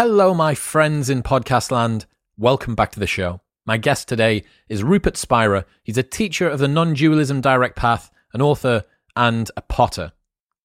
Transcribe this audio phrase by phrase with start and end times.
[0.00, 2.06] Hello, my friends in podcast land.
[2.36, 3.40] Welcome back to the show.
[3.66, 5.64] My guest today is Rupert Spira.
[5.82, 8.84] He's a teacher of the non dualism direct path, an author,
[9.16, 10.12] and a potter.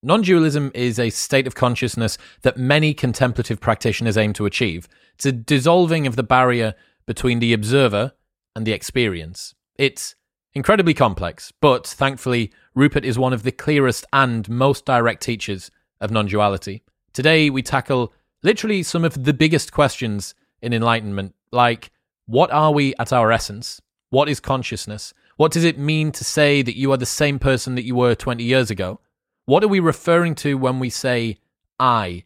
[0.04, 4.88] Non dualism is a state of consciousness that many contemplative practitioners aim to achieve.
[5.16, 6.76] It's a dissolving of the barrier
[7.08, 8.12] between the observer
[8.56, 9.56] and the experience.
[9.80, 10.14] It's
[10.54, 16.12] incredibly complex, but thankfully, Rupert is one of the clearest and most direct teachers of
[16.12, 16.84] non duality.
[17.14, 18.14] Today, we tackle
[18.44, 21.92] literally some of the biggest questions in enlightenment, like
[22.26, 23.82] what are we at our essence?
[24.10, 25.14] What is consciousness?
[25.38, 28.16] What does it mean to say that you are the same person that you were
[28.16, 29.00] 20 years ago?
[29.46, 31.38] What are we referring to when we say
[31.80, 32.26] I?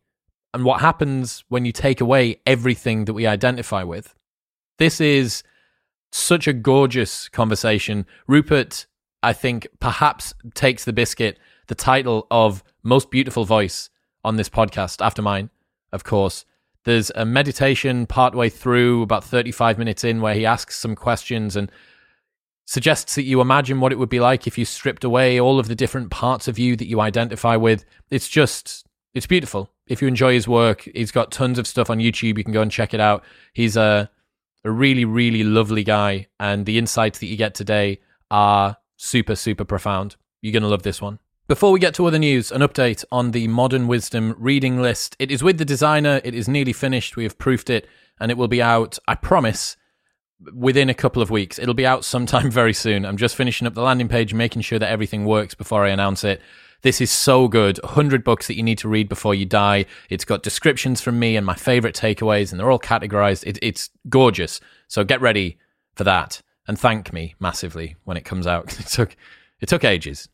[0.53, 4.13] And what happens when you take away everything that we identify with?
[4.77, 5.43] This is
[6.11, 8.05] such a gorgeous conversation.
[8.27, 8.85] Rupert,
[9.23, 13.89] I think, perhaps takes the biscuit, the title of most beautiful voice
[14.23, 15.49] on this podcast after mine,
[15.91, 16.45] of course.
[16.83, 21.69] There's a meditation partway through, about 35 minutes in, where he asks some questions and
[22.65, 25.67] suggests that you imagine what it would be like if you stripped away all of
[25.67, 27.85] the different parts of you that you identify with.
[28.09, 29.69] It's just, it's beautiful.
[29.87, 32.37] If you enjoy his work, he's got tons of stuff on YouTube.
[32.37, 33.23] You can go and check it out.
[33.53, 34.09] He's a,
[34.65, 36.27] a really, really lovely guy.
[36.39, 40.17] And the insights that you get today are super, super profound.
[40.41, 41.19] You're going to love this one.
[41.47, 45.15] Before we get to other news, an update on the Modern Wisdom reading list.
[45.17, 46.19] It is with the designer.
[46.25, 47.15] It is nearly finished.
[47.15, 47.87] We have proofed it
[48.19, 49.77] and it will be out, I promise,
[50.53, 51.57] within a couple of weeks.
[51.57, 53.05] It'll be out sometime very soon.
[53.05, 56.25] I'm just finishing up the landing page, making sure that everything works before I announce
[56.25, 56.41] it.
[56.81, 57.79] This is so good.
[57.81, 59.85] 100 books that you need to read before you die.
[60.09, 63.47] It's got descriptions from me and my favorite takeaways, and they're all categorized.
[63.47, 64.59] It, it's gorgeous.
[64.89, 65.57] So get ready
[65.95, 68.77] for that and thank me massively when it comes out.
[68.81, 69.15] It took,
[69.61, 70.27] it took ages.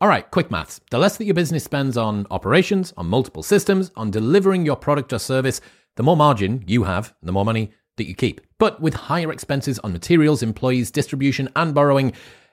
[0.00, 0.80] All right, quick maths.
[0.90, 5.12] The less that your business spends on operations, on multiple systems, on delivering your product
[5.12, 5.60] or service,
[5.94, 8.40] the more margin you have, the more money that you keep.
[8.58, 12.12] But with higher expenses on materials, employees, distribution, and borrowing,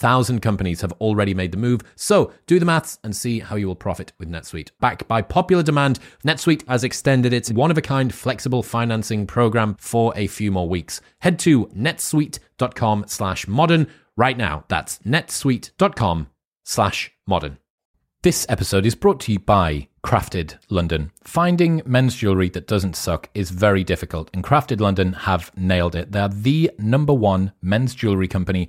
[0.00, 3.66] 37,000 companies have already made the move, so do the maths and see how you
[3.66, 4.70] will profit with NetSuite.
[4.80, 9.76] Backed by popular demand, NetSuite has extended its one of a kind flexible financing program
[9.78, 11.00] for a few more weeks.
[11.20, 14.64] Head to netsuite.com slash modern right now.
[14.68, 16.28] That's netsuite.com
[16.64, 17.58] slash modern.
[18.22, 21.10] This episode is brought to you by Crafted London.
[21.24, 26.12] Finding men's jewelry that doesn't suck is very difficult, and Crafted London have nailed it.
[26.12, 28.68] They're the number one men's jewelry company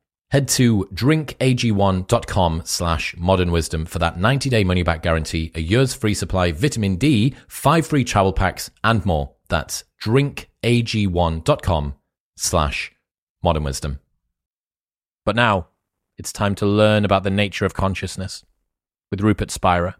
[0.31, 5.93] Head to drinkag1.com slash modern wisdom for that 90 day money back guarantee, a year's
[5.93, 9.33] free supply, vitamin D, five free travel packs, and more.
[9.49, 11.95] That's drinkag1.com
[12.37, 12.91] slash
[13.43, 13.99] modern wisdom.
[15.25, 15.67] But now,
[16.17, 18.45] it's time to learn about the nature of consciousness
[19.11, 19.97] with Rupert Spira.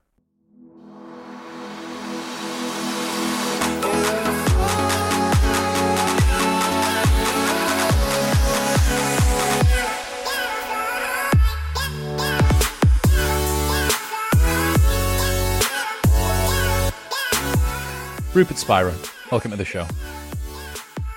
[18.34, 18.96] Rupert Spira,
[19.30, 19.84] welcome to the show.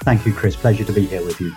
[0.02, 0.56] Thank you, Chris.
[0.56, 1.52] Pleasure to be here with you.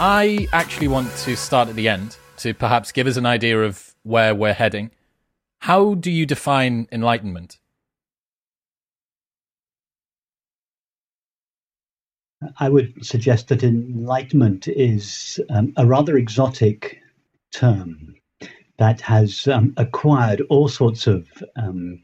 [0.00, 3.94] I actually want to start at the end to perhaps give us an idea of
[4.02, 4.90] where we're heading.
[5.58, 7.58] How do you define enlightenment?
[12.58, 16.98] I would suggest that enlightenment is um, a rather exotic
[17.52, 18.14] term
[18.78, 22.02] that has um, acquired all sorts of um,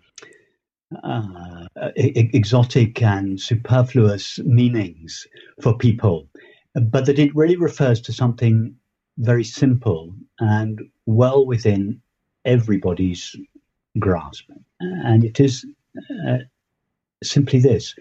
[1.05, 5.27] uh, exotic and superfluous meanings
[5.63, 6.29] for people,
[6.75, 8.75] but that it really refers to something
[9.19, 12.01] very simple and well within
[12.45, 13.37] everybody's
[13.99, 14.49] grasp.
[14.81, 15.67] And it is
[16.27, 16.39] uh,
[17.23, 17.95] simply this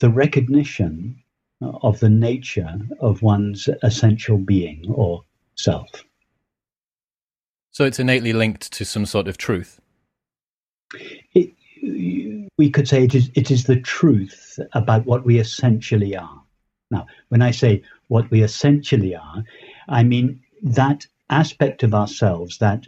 [0.00, 1.20] the recognition
[1.60, 5.22] of the nature of one's essential being or
[5.56, 5.88] self.
[7.72, 9.80] So it's innately linked to some sort of truth.
[11.34, 11.54] It,
[12.58, 16.42] we could say it is it is the truth about what we essentially are.
[16.90, 19.44] Now, when I say what we essentially are,
[19.88, 22.86] I mean that aspect of ourselves that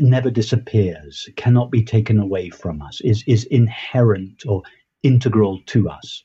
[0.00, 4.62] never disappears, cannot be taken away from us, is, is inherent or
[5.02, 6.24] integral to us.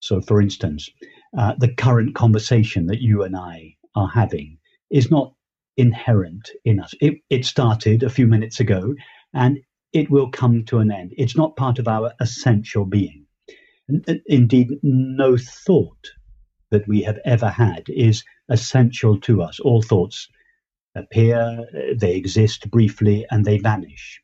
[0.00, 0.90] So, for instance,
[1.36, 4.58] uh, the current conversation that you and I are having
[4.90, 5.32] is not
[5.76, 6.94] inherent in us.
[7.00, 8.94] It, it started a few minutes ago
[9.34, 9.58] and
[9.96, 11.14] it will come to an end.
[11.16, 13.24] It's not part of our essential being.
[14.26, 16.10] Indeed, no thought
[16.70, 19.58] that we have ever had is essential to us.
[19.58, 20.28] All thoughts
[20.94, 21.66] appear,
[21.98, 24.20] they exist briefly, and they vanish.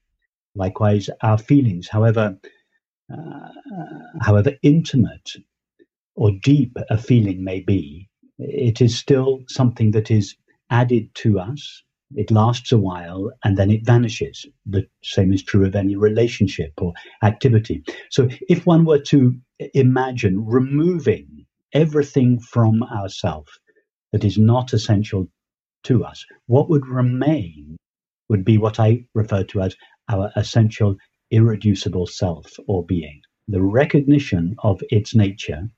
[0.55, 2.39] Likewise, our feelings, however,
[3.11, 3.49] uh,
[4.21, 5.31] however intimate
[6.17, 10.37] or deep a feeling may be, it is still something that is
[10.69, 11.83] added to us
[12.17, 14.47] it lasts a while and then it vanishes.
[14.67, 16.93] The same is true of any relationship or
[17.23, 17.82] activity.
[18.11, 19.35] So, if one were to
[19.75, 23.49] imagine removing everything from ourself
[24.12, 25.29] that is not essential
[25.85, 27.76] to us, what would remain
[28.29, 29.76] would be what I refer to as
[30.08, 30.97] our essential
[31.31, 33.20] irreducible self or being.
[33.49, 35.69] The recognition of its nature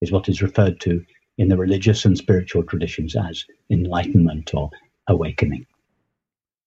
[0.00, 1.04] is what is referred to
[1.38, 4.70] in the religious and spiritual traditions as enlightenment or
[5.10, 5.66] awakening.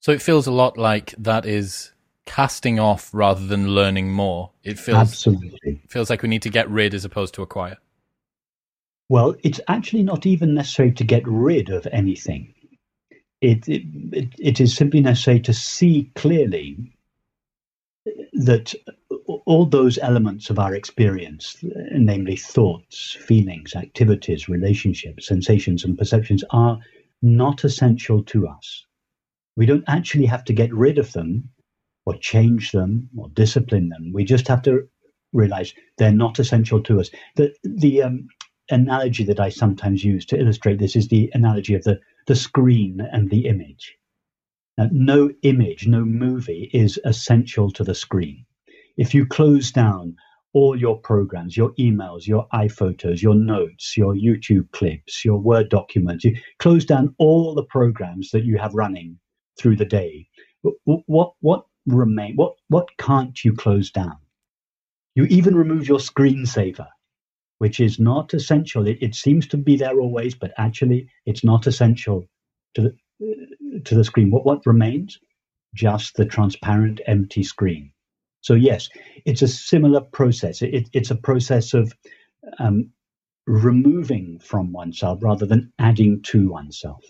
[0.01, 1.93] So it feels a lot like that is
[2.25, 4.51] casting off rather than learning more.
[4.63, 7.77] It feels absolutely feels like we need to get rid as opposed to acquire.
[9.09, 12.53] Well, it's actually not even necessary to get rid of anything.
[13.41, 16.95] It, it, it is simply necessary to see clearly
[18.33, 18.73] that
[19.45, 21.57] all those elements of our experience,
[21.91, 26.79] namely thoughts, feelings, activities, relationships, sensations, and perceptions, are
[27.23, 28.85] not essential to us.
[29.55, 31.49] We don't actually have to get rid of them
[32.05, 34.11] or change them or discipline them.
[34.13, 34.87] We just have to
[35.31, 37.09] realize they're not essential to us.
[37.35, 38.27] The, the um,
[38.69, 42.99] analogy that I sometimes use to illustrate this is the analogy of the, the screen
[43.11, 43.95] and the image.
[44.77, 48.45] Now, no image, no movie is essential to the screen.
[48.97, 50.15] If you close down
[50.53, 56.23] all your programs, your emails, your iPhotos, your notes, your YouTube clips, your Word documents.
[56.23, 59.17] You close down all the programs that you have running
[59.59, 60.27] through the day.
[60.85, 62.35] What what, remain?
[62.35, 64.17] What what can't you close down?
[65.15, 66.87] You even remove your screensaver,
[67.57, 68.87] which is not essential.
[68.87, 72.25] It, it seems to be there always, but actually, it's not essential
[72.75, 74.31] to the to the screen.
[74.31, 75.19] What what remains?
[75.73, 77.92] Just the transparent, empty screen.
[78.43, 78.89] So yes,
[79.25, 80.61] it's a similar process.
[80.61, 81.93] It, it's a process of
[82.59, 82.91] um,
[83.47, 87.05] removing from oneself rather than adding to oneself.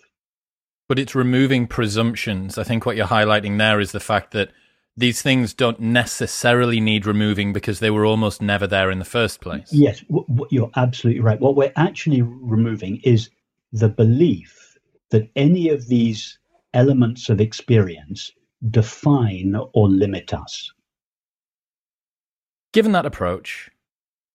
[0.88, 2.58] But it's removing presumptions.
[2.60, 4.52] I think what you're highlighting there is the fact that
[4.96, 9.42] these things don't necessarily need removing because they were almost never there in the first
[9.42, 9.70] place.
[9.72, 11.40] Yes, w- w- you're absolutely right.
[11.40, 13.32] What we're actually removing is
[13.72, 14.78] the belief
[15.10, 16.38] that any of these
[16.76, 18.32] elements of experience
[18.70, 20.72] define or limit us.
[22.74, 23.72] Given that approach,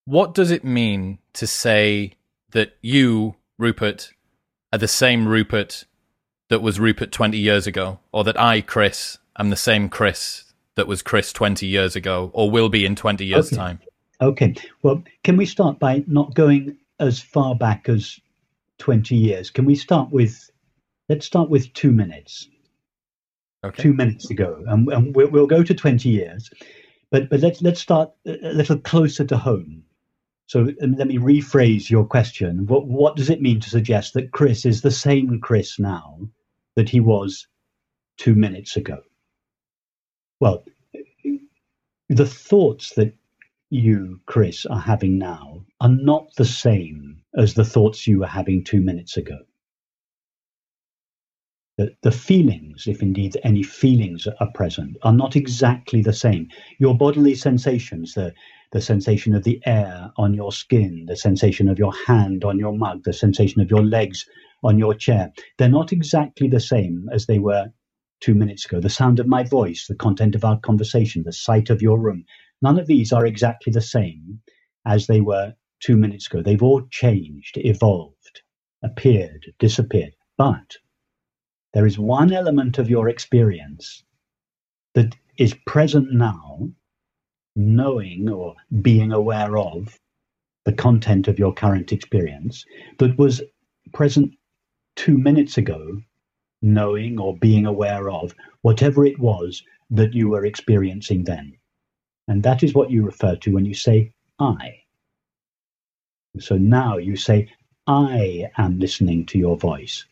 [0.06, 2.14] what does it mean to say
[2.52, 4.12] that you, Rupert,
[4.72, 5.84] are the same Rupert
[6.48, 10.86] that was Rupert 20 years ago, or that I, Chris, am the same Chris that
[10.86, 13.56] was Chris 20 years ago, or will be in 20 years' okay.
[13.56, 13.80] time?
[14.20, 14.54] Okay.
[14.82, 18.18] Well, can we start by not going as far back as
[18.78, 19.50] 20 years.
[19.50, 20.50] Can we start with,
[21.08, 22.48] let's start with two minutes.
[23.64, 23.82] Okay.
[23.82, 26.48] Two minutes ago, and, and we'll, we'll go to 20 years,
[27.10, 29.84] but but let's let's start a little closer to home.
[30.46, 32.66] So um, let me rephrase your question.
[32.66, 36.28] What what does it mean to suggest that Chris is the same Chris now
[36.74, 37.46] that he was
[38.16, 39.00] two minutes ago?
[40.40, 40.64] Well,
[42.08, 43.14] the thoughts that
[43.70, 48.64] you, Chris, are having now are not the same as the thoughts you were having
[48.64, 49.38] two minutes ago.
[51.78, 56.48] The, the feelings, if indeed any feelings are present, are not exactly the same.
[56.78, 58.34] Your bodily sensations, the,
[58.72, 62.76] the sensation of the air on your skin, the sensation of your hand on your
[62.76, 64.26] mug, the sensation of your legs
[64.64, 67.72] on your chair, they're not exactly the same as they were
[68.20, 68.80] two minutes ago.
[68.80, 72.24] The sound of my voice, the content of our conversation, the sight of your room,
[72.60, 74.40] None of these are exactly the same
[74.84, 76.42] as they were two minutes ago.
[76.42, 78.42] They've all changed, evolved,
[78.82, 80.14] appeared, disappeared.
[80.36, 80.76] But
[81.74, 84.02] there is one element of your experience
[84.94, 86.68] that is present now,
[87.56, 89.98] knowing or being aware of
[90.64, 92.64] the content of your current experience,
[92.98, 93.42] that was
[93.92, 94.34] present
[94.96, 96.00] two minutes ago,
[96.62, 101.56] knowing or being aware of whatever it was that you were experiencing then.
[102.26, 104.82] And that is what you refer to when you say I.
[106.38, 107.48] So now you say,
[107.86, 110.04] I am listening to your voice.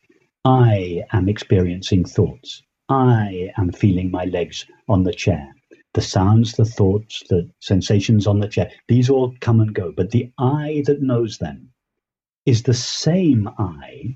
[0.46, 2.62] I am experiencing thoughts.
[2.88, 5.52] I am feeling my legs on the chair.
[5.94, 9.90] The sounds, the thoughts, the sensations on the chair, these all come and go.
[9.90, 11.72] But the I that knows them
[12.44, 14.14] is the same I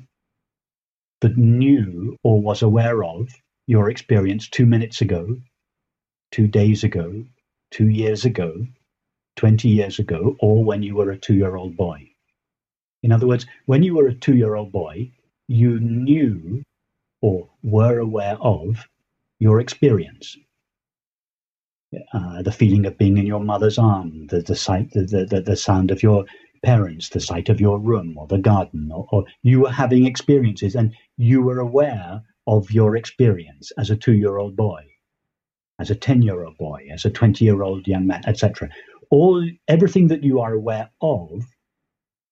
[1.20, 3.28] that knew or was aware of
[3.66, 5.36] your experience two minutes ago,
[6.30, 7.24] two days ago,
[7.72, 8.68] two years ago,
[9.34, 12.08] 20 years ago, or when you were a two year old boy.
[13.02, 15.10] In other words, when you were a two year old boy,
[15.50, 16.62] you knew
[17.22, 18.88] or were aware of
[19.40, 20.36] your experience.
[22.14, 25.56] Uh, the feeling of being in your mother's arm, the, the sight, the, the, the
[25.56, 26.24] sound of your
[26.64, 30.76] parents, the sight of your room or the garden, or, or you were having experiences
[30.76, 34.84] and you were aware of your experience as a two year old boy
[35.80, 38.68] as a 10 year old boy, as a 20 year old young man, etc.
[39.10, 41.44] All everything that you are aware of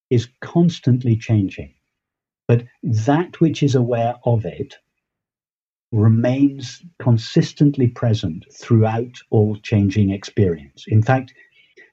[0.09, 1.73] is constantly changing.
[2.49, 4.75] But that which is aware of it
[5.91, 10.85] remains consistently present throughout all changing experience.
[10.87, 11.31] In fact,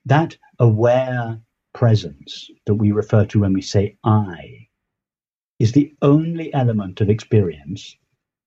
[0.07, 1.39] that aware
[1.75, 4.67] presence that we refer to when we say I
[5.59, 7.95] is the only element of experience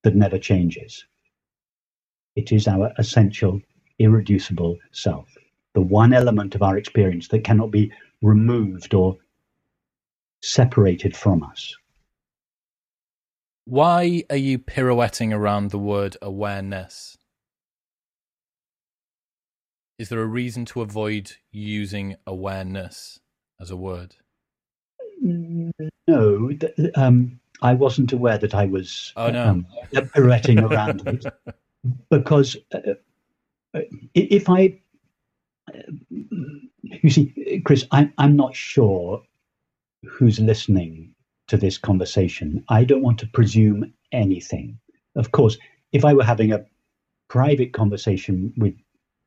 [0.01, 1.05] that never changes.
[2.35, 3.61] It is our essential,
[3.99, 5.29] irreducible self,
[5.75, 7.91] the one element of our experience that cannot be
[8.23, 9.15] removed or
[10.41, 11.75] separated from us.
[13.69, 17.19] Why are you pirouetting around the word awareness?
[19.99, 23.19] Is there a reason to avoid using awareness
[23.61, 24.15] as a word?
[25.21, 26.49] No,
[26.95, 29.47] um, I wasn't aware that I was oh, no.
[29.49, 29.67] um,
[30.15, 31.25] pirouetting around it.
[32.09, 32.93] because uh,
[33.75, 33.81] uh,
[34.15, 34.79] if I,
[36.81, 39.21] you see, Chris, I'm I'm not sure
[40.03, 41.13] who's listening
[41.49, 42.63] to this conversation.
[42.69, 44.79] I don't want to presume anything.
[45.15, 45.57] Of course,
[45.91, 46.65] if I were having a
[47.27, 48.75] private conversation with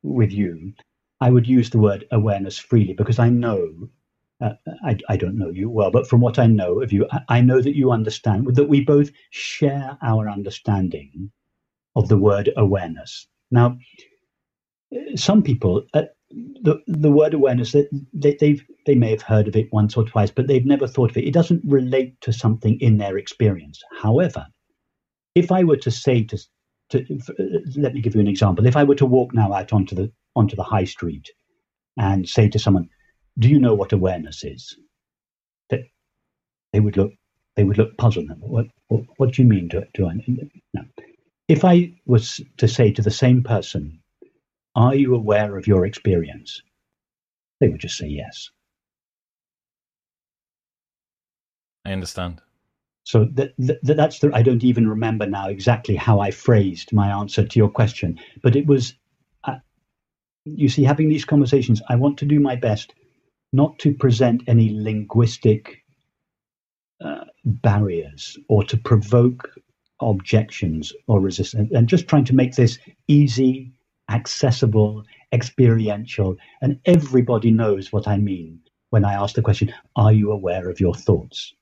[0.03, 0.73] with you,
[1.21, 3.89] I would use the word awareness freely because I know.
[4.41, 7.21] Uh, I, I don't know you well, but from what I know of you, I,
[7.29, 11.31] I know that you understand that we both share our understanding
[11.95, 13.29] of the word awareness.
[13.53, 13.79] Now,
[15.15, 16.03] some people, uh,
[16.63, 20.05] the the word awareness, that they, they've they may have heard of it once or
[20.05, 21.25] twice, but they've never thought of it.
[21.27, 23.83] It doesn't relate to something in their experience.
[24.01, 24.47] However,
[25.35, 26.39] if I were to say to,
[26.91, 28.67] to uh, let me give you an example.
[28.67, 31.31] If I were to walk now out onto the onto the high street
[31.99, 32.89] and say to someone,
[33.39, 34.77] "Do you know what awareness is?"
[35.71, 35.81] That
[36.73, 37.13] they would look
[37.57, 38.31] they would look puzzled.
[38.41, 39.69] What what, what do you mean?
[39.69, 40.15] Do, do I?
[40.75, 40.83] No.
[41.49, 44.02] If I was to say to the same person,
[44.75, 46.63] Are you aware of your experience?
[47.61, 48.51] They would just say yes.
[51.85, 52.41] I understand.
[53.05, 57.11] So that, that, that's the, I don't even remember now exactly how I phrased my
[57.11, 58.95] answer to your question, but it was,
[59.45, 59.57] uh,
[60.45, 62.95] you see, having these conversations, I want to do my best
[63.53, 65.83] not to present any linguistic
[67.05, 69.51] uh, barriers or to provoke
[70.01, 73.73] objections or resistance, and just trying to make this easy,
[74.11, 80.31] accessible, experiential, and everybody knows what I mean when I ask the question, Are you
[80.31, 81.55] aware of your thoughts?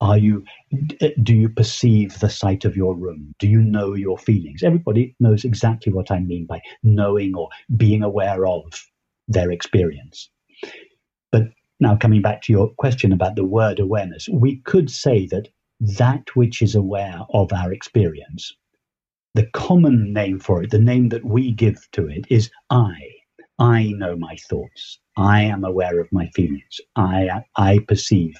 [0.00, 0.44] Are you,
[1.22, 3.34] do you perceive the sight of your room?
[3.40, 4.62] Do you know your feelings?
[4.62, 8.64] Everybody knows exactly what I mean by knowing or being aware of
[9.26, 10.30] their experience.
[11.32, 11.48] But
[11.80, 15.48] now, coming back to your question about the word awareness, we could say that
[15.80, 18.52] that which is aware of our experience,
[19.34, 22.94] the common name for it, the name that we give to it, is I.
[23.58, 24.98] I know my thoughts.
[25.16, 26.80] I am aware of my feelings.
[26.96, 28.36] I, I perceive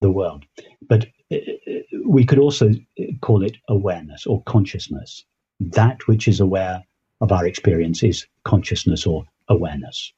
[0.00, 0.44] the world.
[0.88, 5.24] But uh, uh we could also uh, call it awareness or consciousness.
[5.60, 6.82] That which is aware
[7.20, 10.12] of our experience is consciousness or awareness.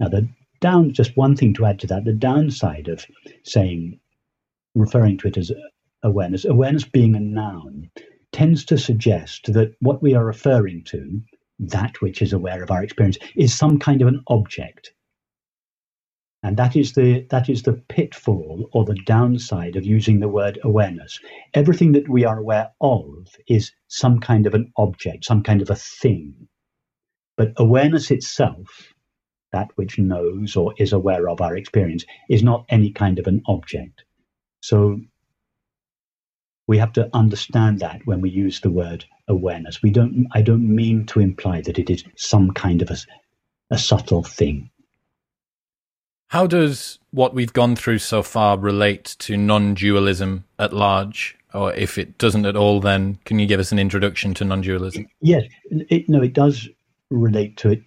[0.00, 0.28] Now, the
[0.60, 3.04] down, just one thing to add to that, the downside of
[3.44, 4.00] saying,
[4.74, 5.54] referring to it as uh,
[6.02, 7.90] awareness, awareness being a noun,
[8.32, 11.20] tends to suggest that what we are referring to,
[11.58, 14.92] that which is aware of our experience, is some kind of an object,
[16.42, 20.58] and that is the that is the pitfall or the downside of using the word
[20.62, 21.18] awareness.
[21.54, 25.70] Everything that we are aware of is some kind of an object, some kind of
[25.70, 26.48] a thing.
[27.36, 28.94] But awareness itself,
[29.52, 33.42] that which knows or is aware of our experience, is not any kind of an
[33.46, 34.04] object.
[34.60, 35.00] So
[36.68, 39.82] we have to understand that when we use the word awareness.
[39.82, 42.96] We don't I don't mean to imply that it is some kind of a,
[43.70, 44.70] a subtle thing
[46.28, 51.36] how does what we've gone through so far relate to non dualism at large?
[51.54, 54.60] Or if it doesn't at all, then can you give us an introduction to non
[54.60, 55.06] dualism?
[55.20, 56.68] Yes, it, no, it does
[57.10, 57.82] relate to it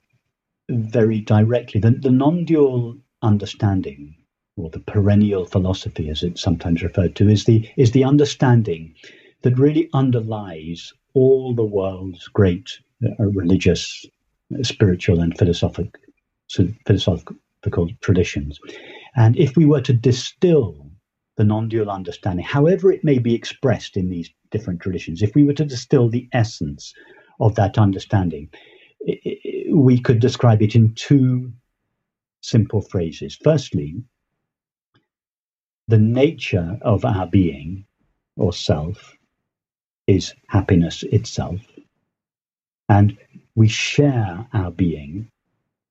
[0.69, 1.79] very directly.
[1.79, 4.15] The, the non dual understanding,
[4.57, 8.93] or the perennial philosophy, as it's sometimes referred to, is the, is the understanding
[9.41, 14.05] that really underlies all the world's great uh, religious,
[14.61, 15.97] spiritual, and philosophic,
[16.85, 18.59] philosophical traditions.
[19.15, 20.91] And if we were to distill
[21.37, 25.43] the non dual understanding, however it may be expressed in these different traditions, if we
[25.43, 26.93] were to distill the essence
[27.39, 28.49] of that understanding,
[29.71, 31.51] we could describe it in two
[32.41, 33.37] simple phrases.
[33.43, 33.95] Firstly,
[35.91, 37.85] the nature of our being
[38.37, 39.13] or self
[40.07, 41.59] is happiness itself.
[42.87, 43.17] And
[43.55, 45.27] we share our being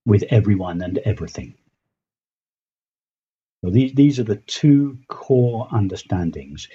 [0.07, 1.53] with everyone and everything.
[3.63, 6.67] So these, these are the two core understandings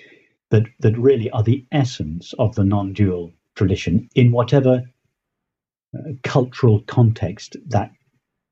[0.51, 4.83] that, that really are the essence of the non dual tradition in whatever
[5.97, 7.91] uh, cultural context that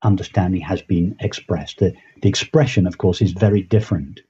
[0.02, 1.78] understanding has been expressed.
[1.78, 4.22] The, the expression, of course, is very different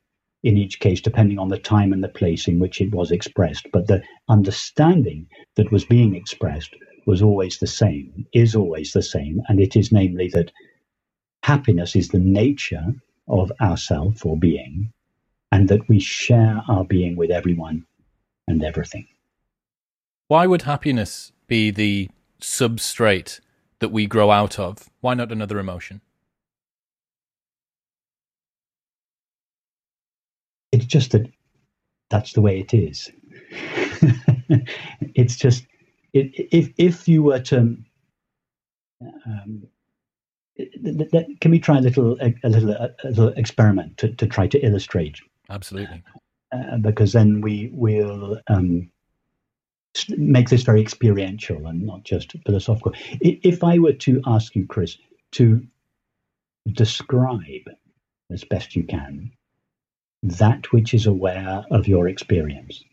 [0.43, 3.67] in each case, depending on the time and the place in which it was expressed.
[3.71, 6.75] But the understanding that was being expressed
[7.05, 10.51] was always the same, is always the same, and it is namely that
[11.43, 12.93] happiness is the nature
[13.27, 14.91] of ourself or being,
[15.51, 17.85] and that we share our being with everyone
[18.47, 19.07] and everything.
[20.27, 22.09] Why would happiness be the
[22.41, 23.39] substrate
[23.79, 24.89] that we grow out of?
[24.99, 26.01] Why not another emotion?
[30.73, 31.29] It's just that
[32.09, 33.11] that's the way it is.
[35.15, 35.65] it's just
[36.13, 37.77] if if you were to
[39.25, 39.67] um,
[40.57, 45.19] can we try a little a, little a, little experiment to, to try to illustrate?
[45.49, 46.03] Absolutely.
[46.51, 48.89] Uh, because then we will um,
[50.17, 52.93] make this very experiential and not just philosophical.
[53.21, 54.97] If i were to ask you chris
[55.33, 55.65] to
[56.71, 57.69] describe
[58.31, 59.31] as best you can
[60.23, 62.83] that which is aware of your experience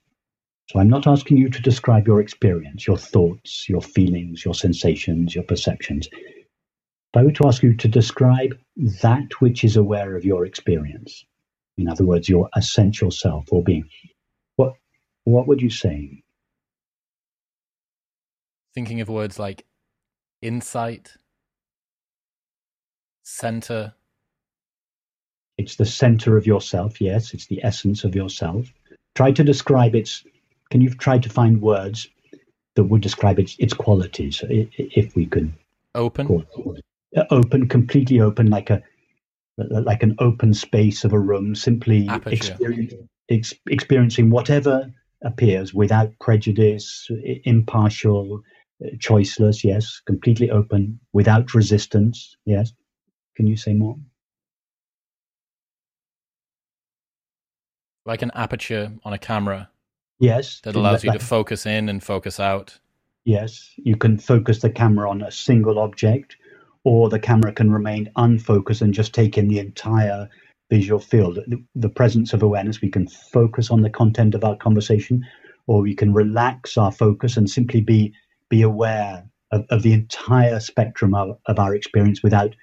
[0.70, 5.34] so I'm not asking you to describe your experience, your thoughts, your feelings, your sensations,
[5.34, 6.08] your perceptions.
[6.12, 8.56] If I were to ask you to describe
[9.02, 11.24] that which is aware of your experience,
[11.76, 13.82] in other words, your essential self or being,
[14.54, 14.74] what
[15.24, 16.22] what would you say?
[18.72, 19.66] Thinking of words like
[20.40, 21.16] insight,
[23.24, 23.94] center.
[25.60, 28.72] It's the center of yourself, yes, it's the essence of yourself.
[29.14, 30.24] Try to describe its
[30.70, 32.08] can you try to find words
[32.76, 35.52] that would describe its its qualities, if we could?
[35.94, 36.46] Open.
[37.14, 38.82] Uh, open, completely open, like a
[39.58, 42.94] like an open space of a room, simply experience,
[43.28, 44.90] ex, experiencing whatever
[45.22, 47.06] appears without prejudice,
[47.44, 48.40] impartial,
[48.82, 49.62] uh, choiceless.
[49.62, 52.34] Yes, completely open, without resistance.
[52.46, 52.72] Yes.
[53.36, 53.96] Can you say more?
[58.10, 59.70] Like an aperture on a camera
[60.20, 60.60] Yes.
[60.64, 62.78] That allows you to focus in and focus out.
[63.24, 63.70] Yes.
[63.78, 66.36] You can focus the camera on a single object,
[66.84, 70.28] or the camera can remain unfocused and just take in the entire
[70.68, 71.38] visual field.
[71.46, 75.26] The, the presence of awareness, we can focus on the content of our conversation,
[75.66, 78.12] or we can relax our focus and simply be
[78.50, 82.54] be aware of, of the entire spectrum of, of our experience without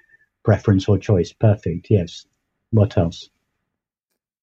[0.44, 1.32] preference or choice.
[1.32, 1.88] Perfect.
[1.90, 2.26] Yes.
[2.70, 3.30] What else?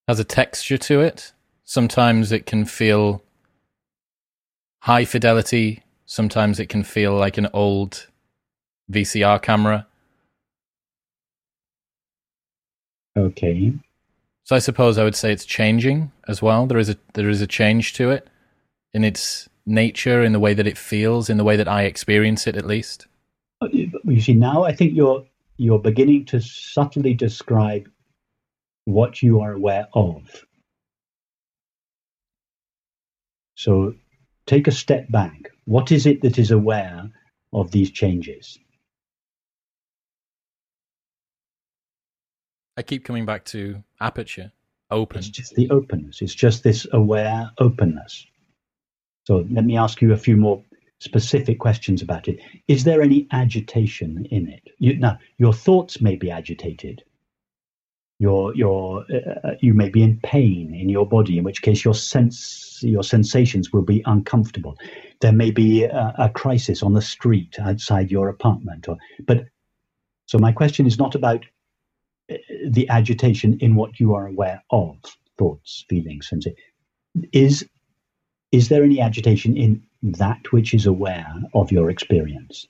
[0.08, 1.32] Has a texture to it.
[1.64, 3.22] Sometimes it can feel
[4.80, 5.82] high fidelity.
[6.04, 8.06] Sometimes it can feel like an old
[8.90, 9.86] VCR camera.
[13.16, 13.72] Okay.
[14.44, 16.66] So I suppose I would say it's changing as well.
[16.66, 18.28] There is a there is a change to it
[18.94, 22.46] in its nature, in the way that it feels, in the way that I experience
[22.46, 23.08] it, at least.
[23.72, 27.90] You see, now I think you're you're beginning to subtly describe
[28.86, 30.44] what you are aware of.
[33.56, 33.94] So
[34.46, 35.50] take a step back.
[35.66, 37.10] What is it that is aware
[37.52, 38.58] of these changes?
[42.76, 44.52] I keep coming back to aperture,
[44.90, 45.18] open.
[45.18, 46.22] It's just the openness.
[46.22, 48.26] It's just this aware openness.
[49.26, 50.62] So let me ask you a few more
[51.00, 52.38] specific questions about it.
[52.68, 54.62] Is there any agitation in it?
[54.78, 57.02] You, now, your thoughts may be agitated.
[58.18, 59.04] Your, your,
[59.44, 63.02] uh, you may be in pain in your body, in which case your sense, your
[63.02, 64.76] sensations will be uncomfortable.
[65.20, 69.44] There may be a, a crisis on the street outside your apartment, or, but
[70.26, 71.44] so my question is not about
[72.28, 74.96] the agitation in what you are aware of
[75.38, 76.44] thoughts feelings and
[77.32, 77.64] is
[78.52, 82.66] is there any agitation in that which is aware of your experience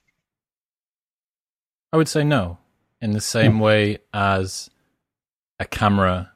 [1.92, 2.59] i would say no
[3.00, 4.68] in the same way as
[5.59, 6.33] a camera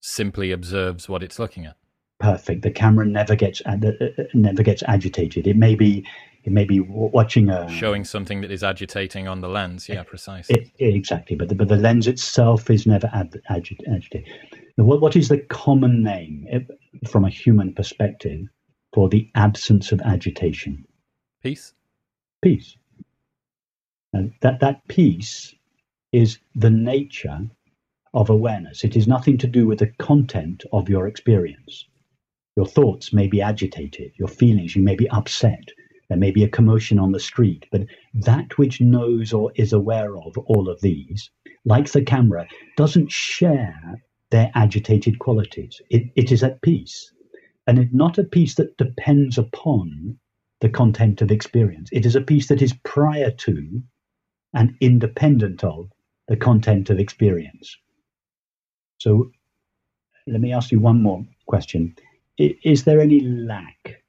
[0.00, 1.76] simply observes what it's looking at
[2.18, 6.04] perfect the camera never gets uh, uh, never gets agitated it may be
[6.44, 9.88] it may be watching a showing something that is agitating on the lens.
[9.88, 10.72] Yeah, precisely.
[10.78, 14.28] It, exactly, but the, but the lens itself is never ad, agit, agitated.
[14.76, 16.60] What what is the common name eh,
[17.08, 18.40] from a human perspective
[18.92, 20.84] for the absence of agitation?
[21.42, 21.74] Peace.
[22.42, 22.76] Peace.
[24.12, 25.54] And that that peace
[26.10, 27.38] is the nature
[28.14, 28.84] of awareness.
[28.84, 31.86] It is nothing to do with the content of your experience.
[32.56, 35.70] Your thoughts may be agitated, your feelings, you may be upset,
[36.08, 40.16] there may be a commotion on the street, but that which knows or is aware
[40.18, 41.30] of all of these,
[41.64, 42.46] like the camera,
[42.76, 45.80] doesn't share their agitated qualities.
[45.88, 47.10] It, it is at peace.
[47.66, 50.18] And it's not a peace that depends upon
[50.60, 51.88] the content of experience.
[51.92, 53.82] It is a peace that is prior to
[54.52, 55.90] and independent of
[56.28, 57.76] the content of experience.
[59.02, 59.30] So
[60.26, 61.94] let me ask you one more question.
[62.38, 64.02] Is there any lack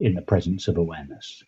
[0.00, 1.42] in the presence of awareness.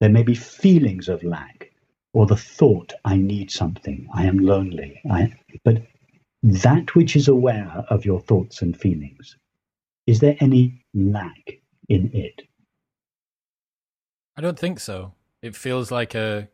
[0.00, 1.70] There may be feelings of lack
[2.12, 5.00] or the thought, I need something, I am lonely.
[5.10, 5.32] I,
[5.64, 5.82] but
[6.42, 9.36] that which is aware of your thoughts and feelings,
[10.06, 12.42] is there any lack in it?
[14.36, 15.12] I don't think so.
[15.42, 16.48] It feels like a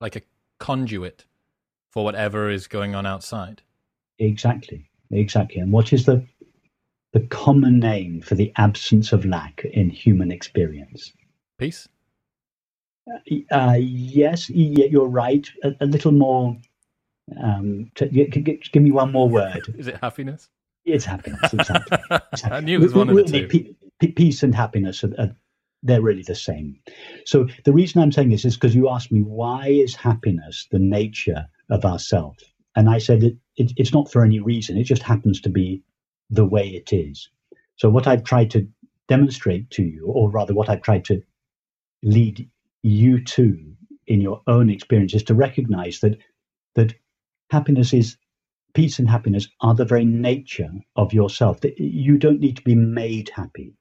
[0.00, 0.22] like a
[0.58, 1.24] conduit
[1.94, 3.62] for whatever is going on outside.
[4.18, 4.90] Exactly.
[5.12, 5.60] Exactly.
[5.60, 6.26] And what is the
[7.12, 11.12] the common name for the absence of lack in human experience?
[11.56, 11.88] Peace?
[13.08, 15.48] Uh, uh yes, you're right.
[15.62, 16.56] A, a little more.
[17.40, 19.72] Um, to, give me one more word.
[19.78, 20.48] Is it happiness?
[20.84, 21.54] It's happiness.
[22.44, 24.12] I knew it was one of the two.
[24.12, 25.34] peace and happiness are, are,
[25.84, 26.76] they're really the same.
[27.24, 30.80] So the reason I'm saying this is because you asked me why is happiness the
[30.80, 32.44] nature of ourselves.
[32.76, 34.76] and I said it, it, it's not for any reason.
[34.76, 35.82] It just happens to be
[36.30, 37.28] the way it is.
[37.76, 38.68] So, what I've tried to
[39.08, 41.22] demonstrate to you, or rather, what I've tried to
[42.02, 42.48] lead
[42.82, 46.18] you to in your own experience, is to recognize that
[46.74, 46.94] that
[47.50, 48.16] happiness is
[48.74, 51.60] peace and happiness are the very nature of yourself.
[51.60, 53.74] That you don't need to be made happy.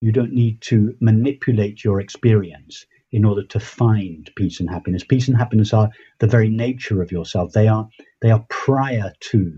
[0.00, 5.04] You don't need to manipulate your experience in order to find peace and happiness.
[5.04, 7.52] Peace and happiness are the very nature of yourself.
[7.52, 7.88] They are
[8.20, 9.52] they are prior to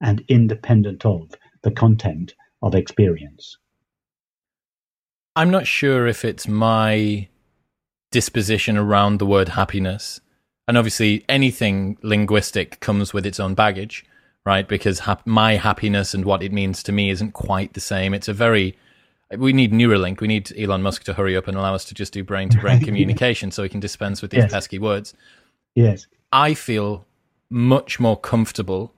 [0.00, 1.32] and independent of
[1.64, 3.58] the content of experience.
[5.34, 7.26] I'm not sure if it's my
[8.12, 10.20] disposition around the word happiness.
[10.68, 14.04] And obviously, anything linguistic comes with its own baggage,
[14.46, 14.68] right?
[14.68, 18.14] Because ha- my happiness and what it means to me isn't quite the same.
[18.14, 18.76] It's a very
[19.36, 20.20] we need Neuralink.
[20.20, 22.58] We need Elon Musk to hurry up and allow us to just do brain to
[22.58, 24.52] brain communication so we can dispense with these yes.
[24.52, 25.14] pesky words.
[25.74, 26.06] Yes.
[26.32, 27.06] I feel
[27.50, 28.92] much more comfortable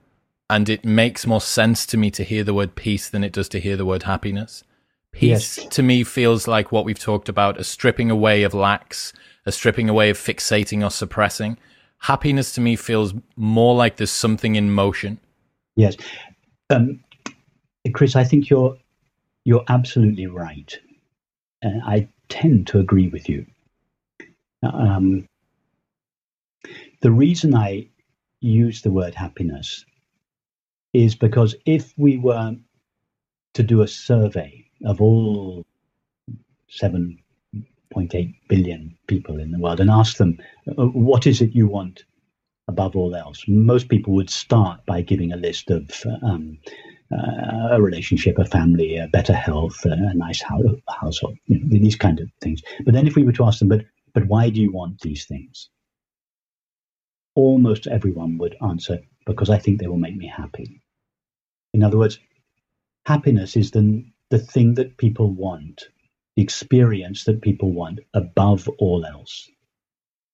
[0.48, 3.48] and it makes more sense to me to hear the word peace than it does
[3.50, 4.64] to hear the word happiness.
[5.12, 5.66] Peace yes.
[5.70, 9.12] to me feels like what we've talked about a stripping away of lacks,
[9.46, 11.56] a stripping away of fixating or suppressing.
[11.98, 15.18] happiness to me feels more like there's something in motion.
[15.76, 15.96] Yes,
[16.70, 17.00] um,
[17.92, 18.76] Chris, I think you're
[19.44, 20.78] you're absolutely right.
[21.64, 23.46] Uh, I tend to agree with you.
[24.62, 25.26] Um,
[27.00, 27.88] the reason I
[28.40, 29.84] use the word happiness
[30.92, 32.56] is because if we were
[33.54, 35.64] to do a survey of all
[36.70, 40.38] 7.8 billion people in the world and ask them,
[40.78, 42.04] uh, what is it you want
[42.68, 43.44] above all else?
[43.48, 45.90] Most people would start by giving a list of
[46.22, 46.58] um,
[47.12, 51.96] uh, a relationship, a family, a better health, a nice house, household, you know, these
[51.96, 52.62] kind of things.
[52.84, 55.24] But then if we were to ask them, but, but why do you want these
[55.26, 55.68] things?
[57.34, 60.82] Almost everyone would answer, because I think they will make me happy.
[61.72, 62.18] In other words,
[63.06, 65.88] happiness is the, the thing that people want,
[66.36, 69.48] the experience that people want above all else.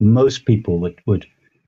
[0.00, 1.26] Most people would, would,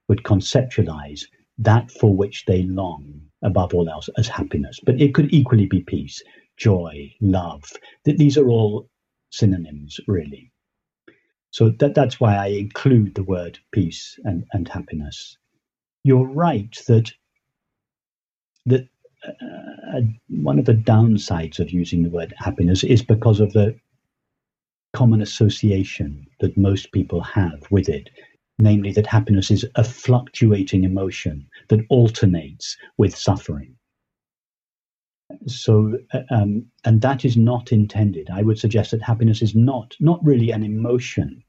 [0.09, 1.23] would conceptualize
[1.59, 4.81] that for which they long above all else as happiness.
[4.85, 6.23] But it could equally be peace,
[6.57, 7.65] joy, love.
[8.05, 8.89] These are all
[9.31, 10.51] synonyms, really.
[11.51, 15.37] So that, that's why I include the word peace and, and happiness.
[16.05, 17.13] You're right that
[18.67, 18.89] that
[19.27, 23.75] uh, one of the downsides of using the word happiness is because of the
[24.93, 28.11] common association that most people have with it
[28.59, 33.75] namely that happiness is a fluctuating emotion that alternates with suffering.
[35.47, 38.31] So, uh, um, and that is not intended.
[38.31, 41.43] I would suggest that happiness is not not really an emotion,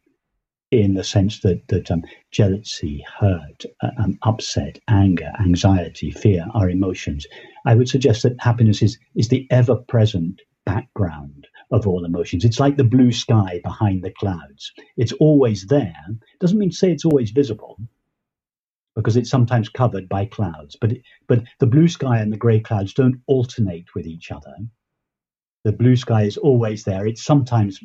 [0.72, 6.70] in the sense that that um, jealousy, hurt, uh, um, upset, anger, anxiety, fear are
[6.70, 7.26] emotions.
[7.66, 12.46] I would suggest that happiness is is the ever present background of all emotions.
[12.46, 14.72] It's like the blue sky behind the clouds.
[14.98, 16.06] It's always there.
[16.40, 17.78] Doesn't mean to say it's always visible,
[18.96, 20.78] because it's sometimes covered by clouds.
[20.80, 20.94] But
[21.28, 24.56] but the blue sky and the grey clouds don't alternate with each other.
[25.64, 27.08] The blue sky is always there.
[27.08, 27.80] It's sometimes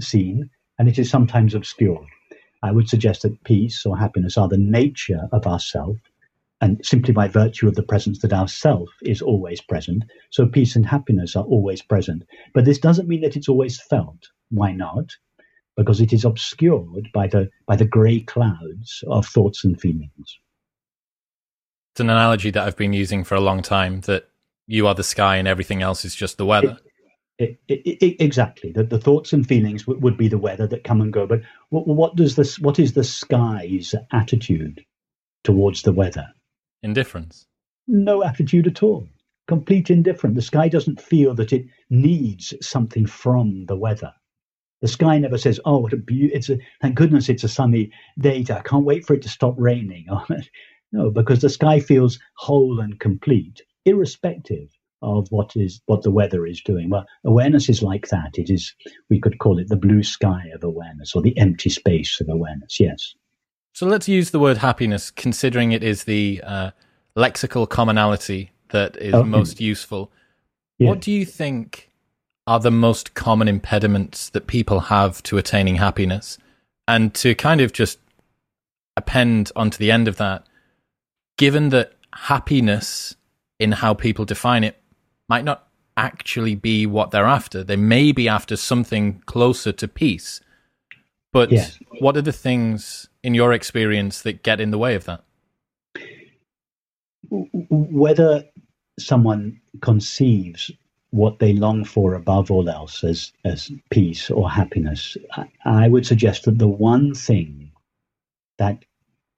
[0.00, 2.06] seen and it is sometimes obscured.
[2.62, 5.98] I would suggest that peace or happiness are the nature of ourself
[6.60, 10.04] and simply by virtue of the presence that our self is always present.
[10.30, 12.24] So peace and happiness are always present.
[12.54, 14.28] But this doesn't mean that it's always felt.
[14.50, 15.10] Why not?
[15.76, 20.38] Because it is obscured by the by the grey clouds of thoughts and feelings.
[21.92, 24.28] It's an analogy that I've been using for a long time that
[24.66, 26.78] you are the sky and everything else is just the weather.
[27.38, 28.72] It, it, it, exactly.
[28.72, 31.24] The, the thoughts and feelings w- would be the weather that come and go.
[31.24, 32.58] But what, what does this?
[32.58, 34.84] What is the sky's attitude
[35.44, 36.26] towards the weather?
[36.82, 37.46] Indifference.
[37.86, 39.08] No attitude at all.
[39.46, 40.36] Complete indifference.
[40.36, 44.12] The sky doesn't feel that it needs something from the weather.
[44.80, 46.32] The sky never says, "Oh, what a beauty!
[46.34, 48.44] It's a thank goodness it's a sunny day.
[48.48, 50.06] I can't wait for it to stop raining."
[50.92, 54.68] no, because the sky feels whole and complete, irrespective
[55.02, 56.90] of what is what the weather is doing.
[56.90, 58.38] Well, awareness is like that.
[58.38, 58.74] It is
[59.10, 62.78] we could call it the blue sky of awareness or the empty space of awareness.
[62.78, 63.14] Yes.
[63.72, 66.70] So let's use the word happiness, considering it is the uh,
[67.16, 69.28] lexical commonality that is okay.
[69.28, 70.10] most useful.
[70.78, 70.88] Yeah.
[70.88, 71.90] What do you think
[72.46, 76.38] are the most common impediments that people have to attaining happiness?
[76.86, 77.98] And to kind of just
[78.96, 80.46] append onto the end of that,
[81.36, 83.14] given that happiness
[83.58, 84.80] in how people define it
[85.28, 90.40] might not actually be what they're after, they may be after something closer to peace.
[91.32, 91.52] But
[92.00, 95.22] what are the things in your experience that get in the way of that?
[97.68, 98.42] Whether
[98.98, 100.70] someone conceives
[101.10, 105.18] what they long for above all else as, as peace or happiness,
[105.66, 107.70] I would suggest that the one thing
[108.56, 108.82] that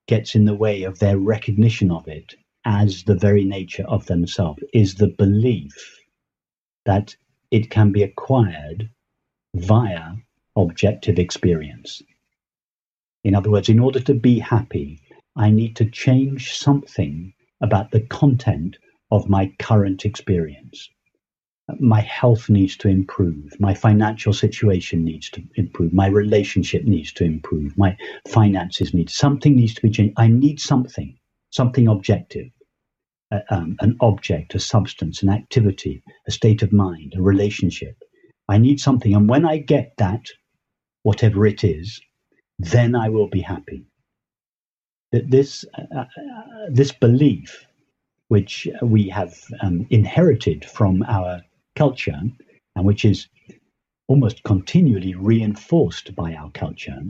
[0.07, 4.63] gets in the way of their recognition of it as the very nature of themselves
[4.73, 5.99] is the belief
[6.87, 7.17] that
[7.51, 8.89] it can be acquired
[9.57, 10.13] via
[10.55, 12.03] objective experience.
[13.25, 15.01] In other words, in order to be happy,
[15.37, 18.79] I need to change something about the content
[19.11, 20.89] of my current experience.
[21.79, 23.53] My health needs to improve.
[23.61, 25.93] My financial situation needs to improve.
[25.93, 27.77] My relationship needs to improve.
[27.79, 30.15] My finances need something needs to be changed.
[30.17, 31.17] I need something,
[31.51, 32.51] something objective,
[33.31, 37.97] uh, um, an object, a substance, an activity, a state of mind, a relationship.
[38.49, 40.27] I need something, and when I get that,
[41.05, 42.01] whatever it is,
[42.61, 43.87] then I will be happy.
[45.13, 46.05] That this uh, uh,
[46.71, 47.67] this belief,
[48.29, 51.43] which we have um, inherited from our
[51.75, 52.21] culture,
[52.77, 53.29] and which is
[54.09, 57.01] almost continually reinforced by our culture,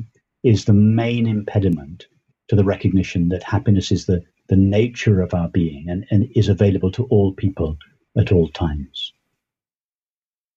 [0.43, 2.07] is the main impediment
[2.49, 6.49] to the recognition that happiness is the, the nature of our being and, and is
[6.49, 7.77] available to all people
[8.17, 9.13] at all times.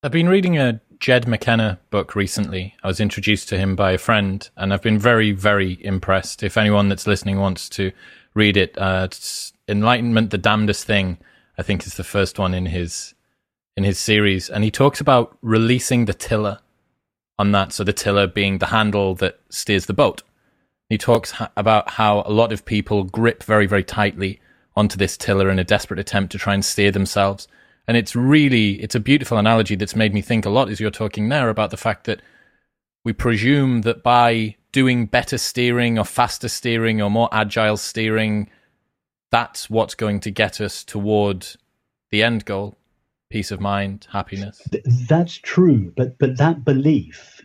[0.01, 2.75] I've been reading a Jed McKenna book recently.
[2.81, 6.43] I was introduced to him by a friend, and I've been very, very impressed.
[6.43, 7.91] If anyone that's listening wants to
[8.33, 9.09] read it, uh,
[9.67, 11.17] Enlightenment: The Damnedest Thing,
[11.57, 13.15] I think is the first one in his
[13.75, 16.59] in his series, and he talks about releasing the tiller
[17.37, 17.73] on that.
[17.73, 20.23] So the tiller being the handle that steers the boat.
[20.87, 24.39] He talks ha- about how a lot of people grip very, very tightly
[24.73, 27.49] onto this tiller in a desperate attempt to try and steer themselves.
[27.87, 30.91] And it's really, it's a beautiful analogy that's made me think a lot as you're
[30.91, 32.21] talking there about the fact that
[33.03, 38.49] we presume that by doing better steering or faster steering or more agile steering,
[39.31, 41.45] that's what's going to get us toward
[42.11, 42.77] the end goal
[43.33, 44.61] peace of mind, happiness.
[45.09, 47.41] That's true, but but that belief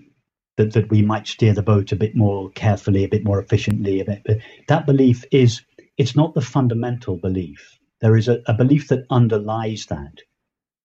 [0.58, 4.00] that, that we might steer the boat a bit more carefully, a bit more efficiently,
[4.00, 5.62] a bit, that belief is
[5.96, 7.77] it's not the fundamental belief.
[8.00, 10.22] There is a, a belief that underlies that,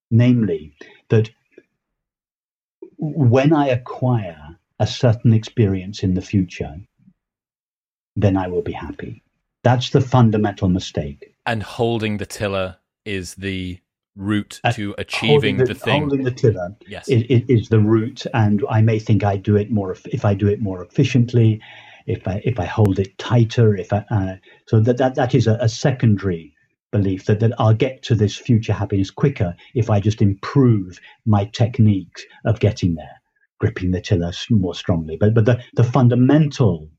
[0.10, 0.74] namely
[1.10, 1.30] that
[2.98, 6.76] when I acquire a certain experience in the future,
[8.16, 9.24] then I will be happy.
[9.64, 11.36] That's the fundamental mistake.
[11.46, 13.80] And holding the tiller is the
[14.16, 16.02] route uh, to achieving the, the, thing.
[16.02, 17.08] Holding the tiller yes.
[17.08, 20.48] is, is, the route, and I may think I do it more if I do
[20.48, 21.62] it more efficiently,
[22.06, 24.36] if I if I hold it tighter, if I uh,
[24.68, 26.54] so that that, that is a, a, secondary
[26.94, 31.46] belief that, that I'll get to this future happiness quicker if I just improve my
[31.48, 33.22] technique of getting there,
[33.60, 35.18] gripping the tiller more strongly.
[35.18, 36.90] But but the, the fundamental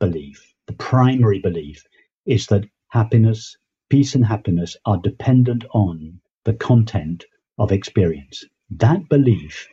[0.00, 1.84] belief, the primary belief,
[2.26, 3.56] is that happiness,
[3.90, 7.24] peace, and happiness are dependent on the content
[7.58, 8.44] of experience.
[8.70, 9.68] That belief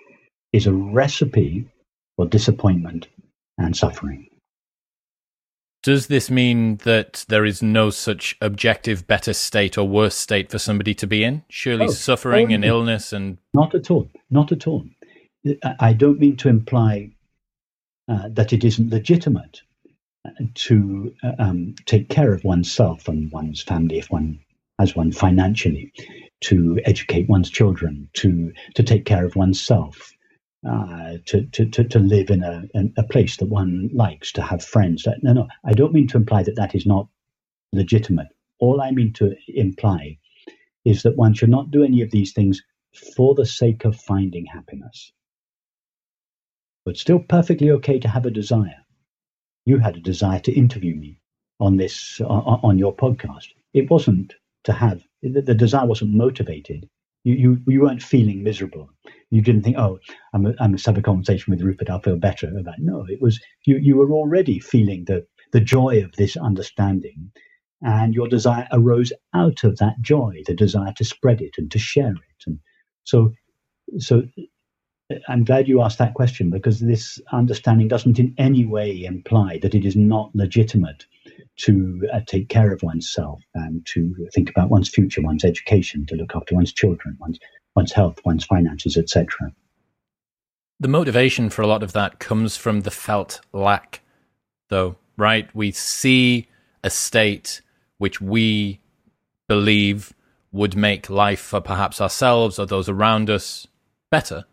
[0.53, 1.67] is a recipe
[2.15, 3.09] for disappointment
[3.57, 4.30] and suffering.
[5.83, 10.59] Does this mean that there is no such objective better state or worse state for
[10.59, 11.43] somebody to be in?
[11.49, 13.39] Surely oh, suffering oh, and illness and.
[13.53, 14.07] Not at all.
[14.29, 14.85] Not at all.
[15.79, 17.09] I don't mean to imply
[18.07, 19.61] uh, that it isn't legitimate
[20.25, 24.39] uh, to uh, um, take care of oneself and one's family if one
[24.77, 25.91] has one financially
[26.41, 30.11] to educate one's children, to to take care of oneself,
[30.67, 34.41] uh, to, to, to, to live in a, in a place that one likes, to
[34.41, 35.07] have friends.
[35.23, 37.07] No, no, I don't mean to imply that that is not
[37.73, 38.27] legitimate.
[38.59, 40.19] All I mean to imply
[40.85, 42.61] is that one should not do any of these things
[43.15, 45.11] for the sake of finding happiness.
[46.85, 48.85] But still perfectly okay to have a desire.
[49.65, 51.19] You had a desire to interview me
[51.59, 53.47] on this on, on your podcast.
[53.73, 56.89] It wasn't to have the, the desire wasn't motivated.
[57.23, 58.89] You, you you weren't feeling miserable.
[59.29, 59.99] You didn't think, oh,
[60.33, 61.89] I'm a, I must have a conversation with Rupert.
[61.89, 62.79] I'll feel better about.
[62.79, 62.83] It.
[62.83, 63.77] No, it was you.
[63.77, 67.31] You were already feeling the the joy of this understanding,
[67.81, 71.79] and your desire arose out of that joy, the desire to spread it and to
[71.79, 72.43] share it.
[72.47, 72.59] And
[73.03, 73.33] so,
[73.99, 74.23] so
[75.27, 79.75] I'm glad you asked that question because this understanding doesn't in any way imply that
[79.75, 81.05] it is not legitimate
[81.57, 86.15] to uh, take care of oneself and to think about one's future, one's education, to
[86.15, 87.39] look after one's children, one's,
[87.75, 89.51] one's health, one's finances, etc.
[90.79, 94.01] The motivation for a lot of that comes from the felt lack,
[94.69, 95.47] though, right?
[95.53, 96.47] We see
[96.83, 97.61] a state
[97.97, 98.79] which we
[99.47, 100.13] believe
[100.51, 103.67] would make life for perhaps ourselves or those around us
[104.09, 104.45] better,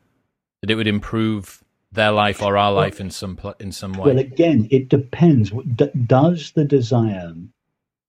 [0.61, 4.15] that it would improve their life or our life well, in some in some way?
[4.15, 5.53] Well, again, it depends.
[6.07, 7.35] does the desire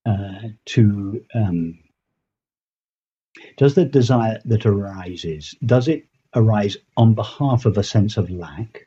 [0.06, 1.78] uh, to um,
[3.56, 8.86] does the desire that arises does it arise on behalf of a sense of lack,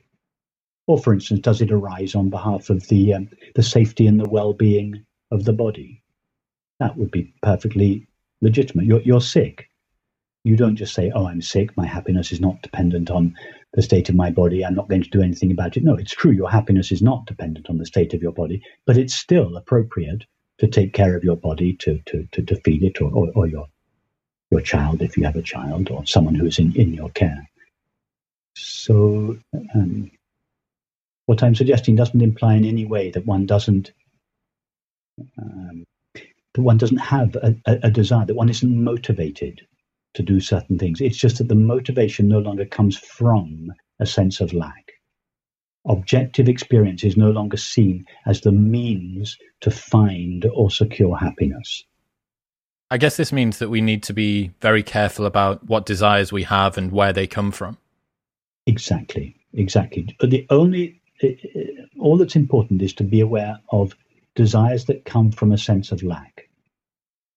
[0.87, 4.29] or, for instance, does it arise on behalf of the um, the safety and the
[4.29, 6.01] well-being of the body?
[6.79, 8.07] That would be perfectly
[8.41, 8.85] legitimate.
[8.85, 9.69] You're, you're sick.
[10.43, 11.75] You don't just say, "Oh, I'm sick.
[11.77, 13.35] My happiness is not dependent on
[13.73, 14.63] the state of my body.
[14.63, 15.83] I'm not going to do anything about it.
[15.83, 16.31] No, it's true.
[16.31, 20.25] Your happiness is not dependent on the state of your body, but it's still appropriate
[20.59, 23.47] to take care of your body, to to to, to feed it, or, or, or
[23.47, 23.67] your
[24.51, 27.49] your child if you have a child, or someone who's in, in your care.
[28.55, 29.37] So,
[29.73, 30.11] um,
[31.25, 33.91] what I'm suggesting doesn't imply in any way that one doesn't
[35.41, 35.85] um,
[36.53, 39.65] that one doesn't have a, a, a desire, that one isn't motivated
[40.13, 41.01] to do certain things.
[41.01, 44.91] It's just that the motivation no longer comes from a sense of lack.
[45.85, 51.83] Objective experience is no longer seen as the means to find or secure happiness.
[52.89, 56.43] I guess this means that we need to be very careful about what desires we
[56.43, 57.77] have and where they come from.
[58.65, 60.15] Exactly, exactly.
[60.19, 61.01] But the only,
[61.99, 63.95] all that's important is to be aware of
[64.35, 66.47] desires that come from a sense of lack.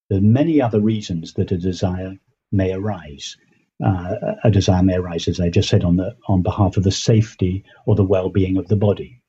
[0.09, 2.17] There are many other reasons that a desire
[2.53, 3.37] may arise.
[3.85, 6.91] Uh, a desire may arise, as I just said, on the on behalf of the
[6.91, 9.21] safety or the well-being of the body.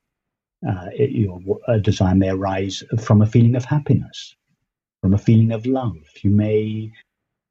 [0.68, 1.30] Uh, it,
[1.68, 4.36] a desire may arise from a feeling of happiness,
[5.02, 5.98] from a feeling of love.
[6.22, 6.92] You may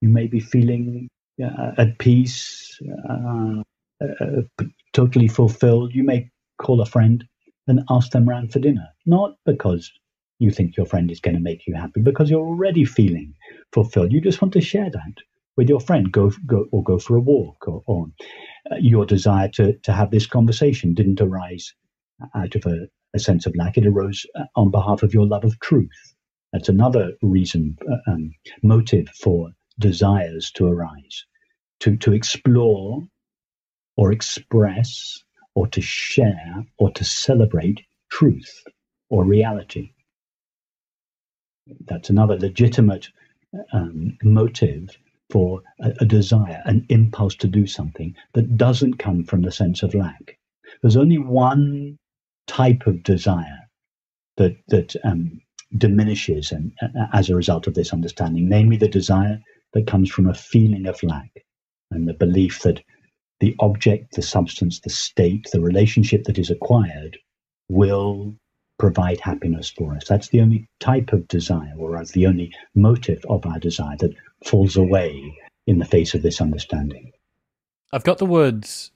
[0.01, 1.09] you may be feeling
[1.43, 3.63] uh, at peace, uh,
[4.03, 4.43] uh,
[4.93, 5.95] totally fulfilled.
[5.95, 7.25] You may call a friend
[7.69, 9.93] and ask them round for dinner, not because
[10.39, 13.35] you think your friend is going to make you happy, because you're already feeling
[13.73, 14.13] fulfilled.
[14.13, 15.15] You just want to share that
[15.57, 18.07] with your friend, go go or go for a walk, or, or
[18.71, 21.75] uh, your desire to to have this conversation didn't arise
[22.35, 23.77] out of a, a sense of lack.
[23.79, 26.15] It arose uh, on behalf of your love of truth.
[26.53, 28.33] That's another reason, uh, um,
[28.63, 31.25] motive for desires to arise,
[31.81, 33.03] to to explore,
[33.97, 35.23] or express,
[35.55, 38.65] or to share, or to celebrate truth
[39.09, 39.93] or reality.
[41.87, 43.09] That's another legitimate
[43.73, 44.97] um, motive
[45.31, 49.83] for a, a, desire, an impulse to do something that doesn't come from the sense
[49.83, 50.39] of lack.
[50.83, 51.99] There's only one
[52.47, 53.69] type of desire
[54.37, 55.41] that that um,
[55.77, 59.41] diminishes and uh, as a result of this understanding, namely the desire
[59.73, 61.31] that comes from a feeling of lack
[61.91, 62.83] and the belief that
[63.41, 67.19] the object, the substance, the state, the relationship that is acquired
[67.69, 68.35] will
[68.79, 70.07] provide happiness for us.
[70.09, 74.15] That's the only type of desire, or as the only motive of our desire that
[74.45, 77.13] falls away in the face of this understanding.
[77.93, 78.91] I've got the words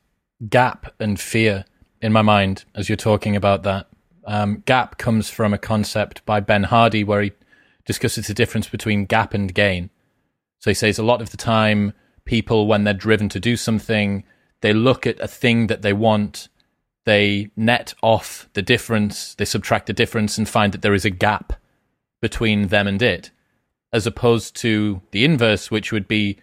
[0.48, 1.64] gap and fear
[2.00, 3.86] in my mind as you're talking about that.
[4.26, 7.32] Um, gap comes from a concept by Ben Hardy where he
[7.84, 9.90] discusses the difference between gap and gain.
[10.58, 14.24] So he says a lot of the time, people, when they're driven to do something,
[14.60, 16.48] they look at a thing that they want
[17.05, 21.11] they net off the difference, they subtract the difference and find that there is a
[21.11, 21.55] gap
[22.20, 23.30] between them and it,
[23.92, 26.38] as opposed to the inverse, which would be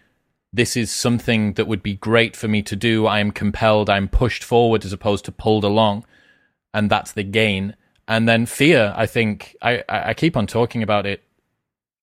[0.51, 3.05] this is something that would be great for me to do.
[3.05, 6.05] I am compelled, I'm pushed forward as opposed to pulled along.
[6.73, 7.75] And that's the gain.
[8.07, 11.23] And then fear, I think, I, I keep on talking about it.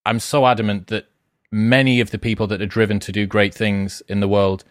[0.07, 1.07] I'm so adamant that
[1.51, 4.65] many of the people that are driven to do great things in the world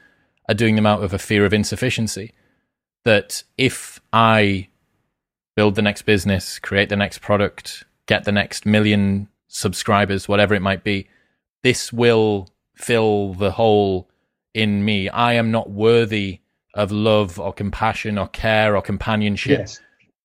[0.47, 2.33] are doing them out of a fear of insufficiency
[3.05, 4.69] that if I
[5.55, 10.61] build the next business, create the next product, get the next million subscribers, whatever it
[10.61, 11.07] might be,
[11.63, 14.09] this will fill the hole
[14.53, 15.09] in me.
[15.09, 16.39] I am not worthy
[16.73, 19.79] of love or compassion or care or companionship yes.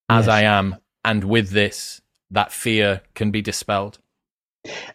[0.08, 0.32] as yes.
[0.32, 0.76] I am.
[1.04, 2.00] And with this,
[2.30, 3.98] that fear can be dispelled.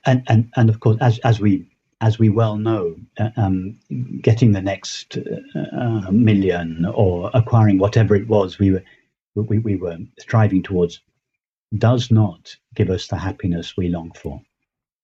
[0.05, 3.79] And and and of course, as as we as we well know, uh, um,
[4.21, 8.83] getting the next uh, million or acquiring whatever it was we were
[9.35, 11.01] we, we were striving towards
[11.77, 14.41] does not give us the happiness we long for.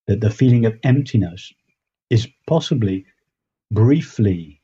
[0.08, 1.52] That the feeling of emptiness
[2.10, 3.06] is possibly
[3.72, 4.60] briefly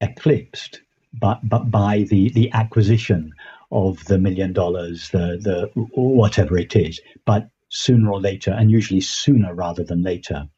[0.00, 0.80] eclipsed
[1.14, 3.32] but, but by the, the acquisition
[3.70, 7.00] of the million dollars, the, the whatever it is.
[7.24, 10.48] But sooner or later, and usually sooner rather than later,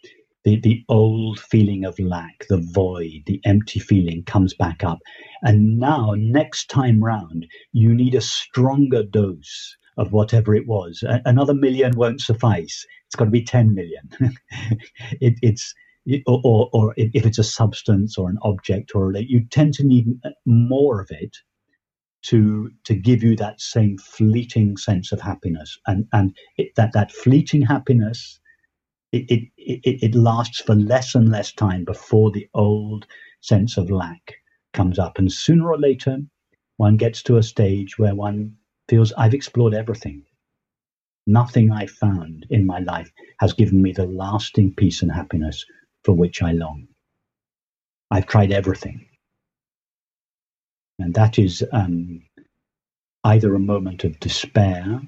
[0.45, 4.99] the, the old feeling of lack, the void, the empty feeling comes back up.
[5.43, 11.03] And now, next time round, you need a stronger dose of whatever it was.
[11.07, 12.87] A- another million won't suffice.
[13.07, 14.09] It's got to be 10 million.
[15.21, 15.75] it, it's,
[16.07, 19.85] it, or, or, if it's a substance or an object or a, you tend to
[19.87, 21.37] need uh, more of it
[22.23, 27.11] to to give you that same fleeting sense of happiness and and it, that that
[27.11, 28.39] fleeting happiness
[29.13, 33.07] it, it, it, lasts for less and less time before the old
[33.41, 34.35] sense of lack
[34.73, 35.19] comes up.
[35.19, 36.19] And sooner or later,
[36.77, 38.57] one gets to a stage where one
[38.89, 40.23] feels, I've explored everything.
[41.27, 45.65] Nothing I found in my life has given me the lasting peace and happiness
[46.05, 46.87] for which I long.
[48.11, 49.07] I've tried everything.
[50.99, 52.23] And that is um,
[53.25, 55.01] either a moment of despair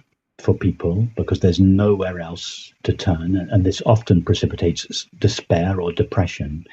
[0.42, 6.64] for people because there's nowhere else to turn, and this often precipitates despair or depression.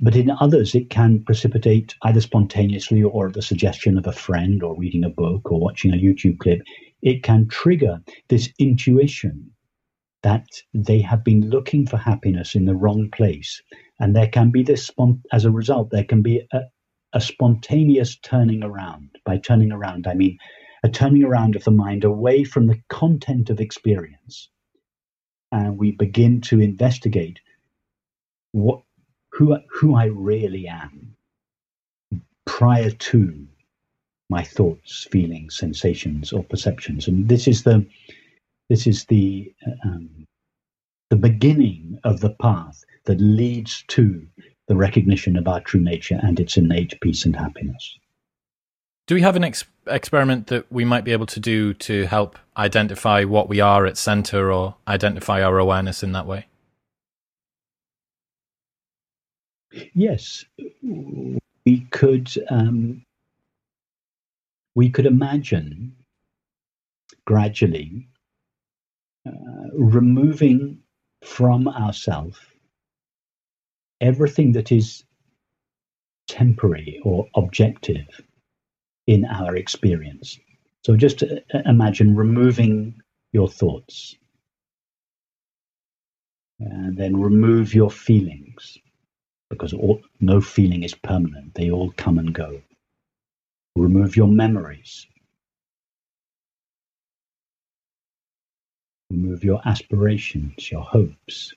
[0.00, 4.64] But in others, it can precipitate either spontaneously or at the suggestion of a friend
[4.64, 6.60] or reading a book or watching a YouTube clip.
[7.02, 9.52] It can trigger this intuition
[10.24, 13.62] that they have been looking for happiness in the wrong place.
[14.00, 14.90] And there can be this,
[15.32, 16.62] as a result, there can be a,
[17.12, 19.10] a spontaneous turning around.
[19.24, 20.36] By turning around, I mean
[20.86, 24.50] a turning around of the mind away from the content of experience.
[25.52, 27.40] And we begin to investigate
[28.52, 28.82] what,
[29.32, 31.16] who, who I really am
[32.46, 33.46] prior to
[34.30, 37.08] my thoughts, feelings, sensations, or perceptions.
[37.08, 37.86] And this is the
[38.68, 40.26] This is the um,
[41.10, 44.26] the beginning of the path that leads to
[44.68, 47.98] the recognition of our true nature and its innate peace and happiness.
[49.06, 52.38] Do we have an ex- experiment that we might be able to do to help
[52.56, 56.46] identify what we are at center or identify our awareness in that way?
[59.94, 60.44] Yes,
[60.82, 62.32] we could.
[62.50, 63.02] Um,
[64.74, 65.94] we could imagine
[67.26, 68.08] gradually
[69.26, 69.32] uh,
[69.72, 70.78] removing
[71.24, 72.52] from ourself
[74.00, 75.04] everything that is
[76.28, 78.06] temporary or objective
[79.06, 80.38] in our experience.
[80.84, 81.26] So just uh,
[81.64, 83.00] imagine removing
[83.32, 84.16] your thoughts
[86.60, 88.78] and then remove your feelings
[89.50, 92.60] because all, no feeling is permanent, they all come and go.
[93.76, 95.06] Remove your memories.
[99.10, 101.54] Remove your aspirations, your hopes.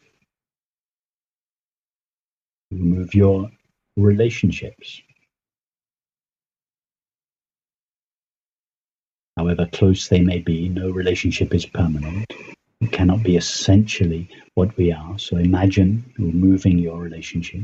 [2.71, 3.49] Remove your
[3.97, 5.01] relationships.
[9.39, 12.25] However close they may be, no relationship is permanent.
[12.81, 15.17] It cannot be essentially what we are.
[15.17, 17.61] So imagine removing your relationship.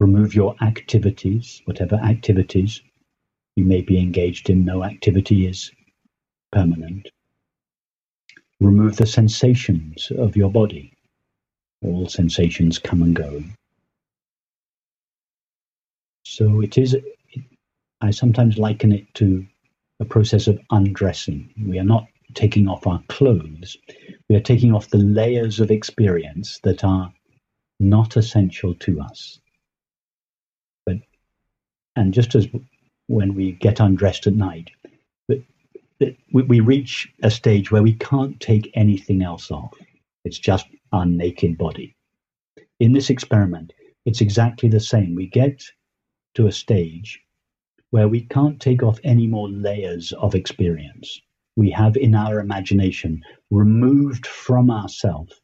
[0.00, 2.82] Remove your activities, whatever activities
[3.54, 4.64] you may be engaged in.
[4.64, 5.70] No activity is
[6.50, 7.08] permanent.
[8.58, 10.92] Remove the sensations of your body.
[11.84, 13.44] All sensations come and go.
[16.24, 16.96] So it is,
[18.00, 19.46] I sometimes liken it to
[20.00, 21.52] a process of undressing.
[21.66, 23.76] We are not taking off our clothes,
[24.28, 27.12] we are taking off the layers of experience that are
[27.78, 29.40] not essential to us.
[30.86, 30.98] But,
[31.96, 32.46] and just as
[33.08, 34.70] when we get undressed at night,
[35.26, 35.40] but
[36.32, 39.74] we reach a stage where we can't take anything else off.
[40.24, 41.94] It's just our naked body.
[42.78, 43.72] In this experiment,
[44.06, 45.14] it's exactly the same.
[45.14, 45.62] We get
[46.34, 47.20] to a stage
[47.90, 51.20] where we can't take off any more layers of experience.
[51.56, 55.40] We have in our imagination removed from ourselves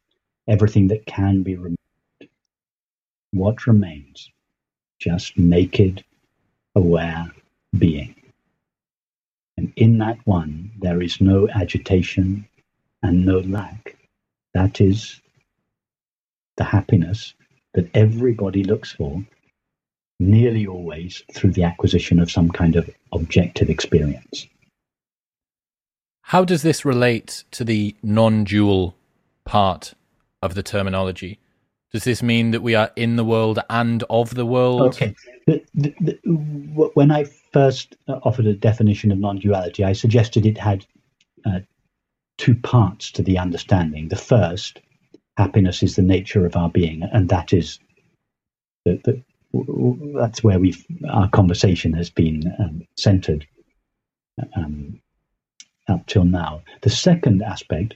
[0.49, 1.77] everything that can be removed.
[3.33, 4.31] What remains?
[5.01, 6.05] Just naked,
[6.75, 7.31] aware
[7.77, 8.15] being.
[9.57, 12.47] And in that one, there is no agitation
[13.03, 13.97] and no lack.
[14.55, 15.21] That is
[16.57, 17.35] the happiness
[17.75, 19.23] that everybody looks for
[20.19, 24.47] nearly always through the acquisition of some kind of objective experience.
[26.23, 28.97] How does this relate to the non dual
[29.45, 29.95] part
[30.43, 31.39] of the terminology?
[31.93, 34.83] Does this mean that we are in the world and of the world?
[34.83, 35.15] Okay.
[35.47, 40.45] The, the, the, when I first uh, offered a definition of non duality, I suggested
[40.45, 40.85] it had
[41.45, 41.61] uh,
[42.39, 44.09] two parts to the understanding.
[44.09, 44.81] The first,
[45.37, 47.79] happiness is the nature of our being, and that is
[48.85, 49.23] the, the,
[49.53, 53.47] that's where we've our conversation has been um, centered
[54.57, 55.01] um,
[55.89, 56.63] up till now.
[56.83, 57.95] The second aspect,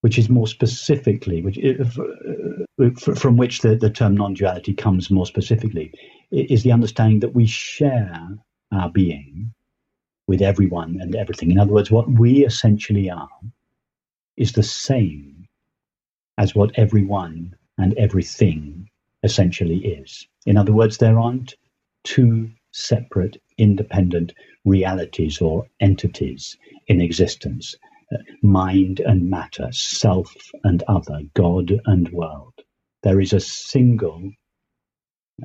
[0.00, 5.92] which is more specifically, which uh, from which the, the term non-duality comes more specifically,
[6.30, 8.28] is the understanding that we share
[8.72, 9.52] our being
[10.26, 11.50] with everyone and everything.
[11.50, 13.28] In other words, what we essentially are
[14.36, 15.46] is the same
[16.38, 18.88] as what everyone and everything
[19.22, 20.26] essentially is.
[20.46, 21.54] In other words, there aren't
[22.04, 26.56] two separate, independent realities or entities
[26.88, 27.76] in existence
[28.42, 32.54] mind and matter, self and other, God and world.
[33.02, 34.32] There is a single,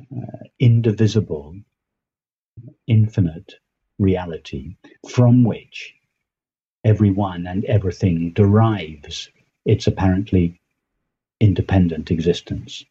[0.00, 1.56] uh, indivisible,
[2.86, 3.54] infinite
[3.98, 4.76] reality
[5.08, 5.94] from which
[6.84, 9.30] everyone and everything derives
[9.64, 10.60] its apparently
[11.40, 12.84] independent existence.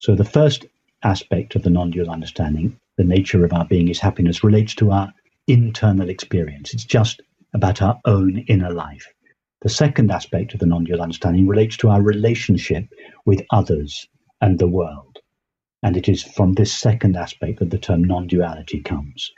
[0.00, 0.64] So the first
[1.02, 5.12] aspect of the non-dual understanding, the nature of our being is happiness, relates to our
[5.48, 6.72] internal experience.
[6.72, 7.20] It's just
[7.52, 9.06] about our own inner life.
[9.62, 12.84] The second aspect of the non-dual understanding relates to our relationship
[13.26, 14.06] with others
[14.40, 15.18] and the world.
[15.82, 19.32] And it is from this second aspect that the term non-duality comes.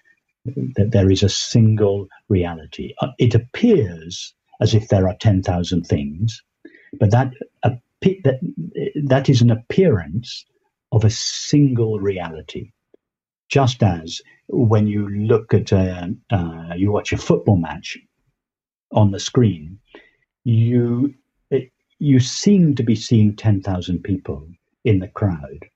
[0.45, 2.93] That there is a single reality.
[3.01, 6.43] Uh, it appears as if there are 10,000 things,
[6.99, 7.33] but that,
[8.03, 10.45] that is an appearance
[10.93, 12.73] of a single reality.
[13.49, 17.99] Just as when you look at a, uh, you watch a football match
[18.93, 19.79] on the screen,
[20.45, 21.15] you
[21.51, 24.47] it, you seem to be seeing ten thousand people
[24.85, 25.67] in the crowd,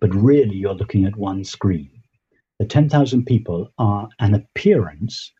[0.00, 1.90] but really you're looking at one screen.
[2.58, 5.32] The ten thousand people are an appearance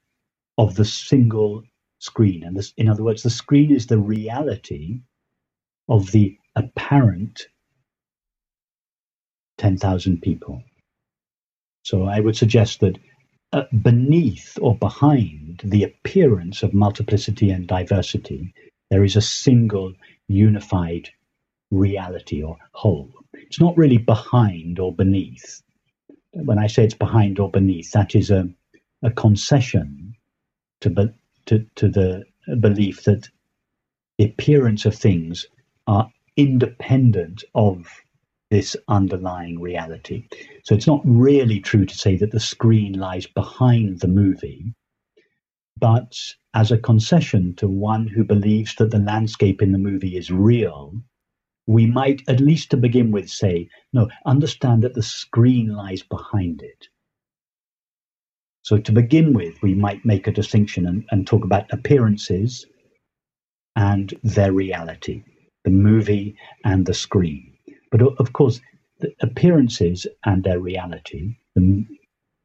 [0.58, 1.62] of the single
[1.98, 2.44] screen.
[2.44, 5.00] And this, in other words, the screen is the reality
[5.88, 7.46] of the apparent
[9.58, 10.62] 10,000 people.
[11.84, 12.98] So I would suggest that
[13.52, 18.52] uh, beneath or behind the appearance of multiplicity and diversity,
[18.90, 19.92] there is a single
[20.28, 21.08] unified
[21.70, 23.10] reality or whole.
[23.34, 25.62] It's not really behind or beneath.
[26.32, 28.48] When I say it's behind or beneath, that is a,
[29.02, 30.14] a concession
[30.80, 31.08] to, be,
[31.46, 32.24] to, to the
[32.60, 33.28] belief that
[34.18, 35.46] the appearance of things
[35.86, 37.86] are independent of
[38.54, 40.28] this underlying reality.
[40.62, 44.72] So it's not really true to say that the screen lies behind the movie,
[45.76, 46.16] but
[46.54, 50.94] as a concession to one who believes that the landscape in the movie is real,
[51.66, 56.62] we might, at least to begin with, say, no, understand that the screen lies behind
[56.62, 56.86] it.
[58.62, 62.66] So to begin with, we might make a distinction and, and talk about appearances
[63.74, 65.24] and their reality,
[65.64, 67.53] the movie and the screen.
[67.94, 68.60] But uh, of course,
[69.20, 71.86] appearances and their reality, the,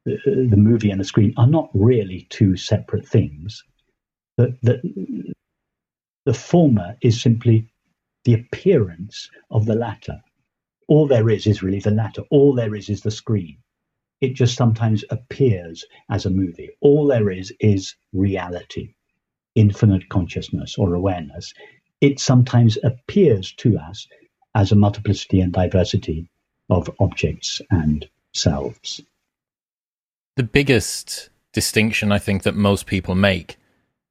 [0.08, 3.64] uh, the, movie and the screen, are not really two separate things.
[4.38, 5.34] The, the,
[6.28, 7.68] the former is simply
[8.26, 10.22] the appearance of the latter.
[10.88, 12.22] All there is is really the latter.
[12.30, 13.58] All there is is the screen.
[14.22, 16.70] It just sometimes appears as a movie.
[16.82, 18.94] All there is is reality,
[19.56, 21.52] infinite consciousness or awareness.
[22.02, 24.06] It sometimes appears to us
[24.56, 26.30] as a multiplicity and diversity
[26.70, 29.02] of objects and selves.
[30.36, 33.58] The biggest distinction I think that most people make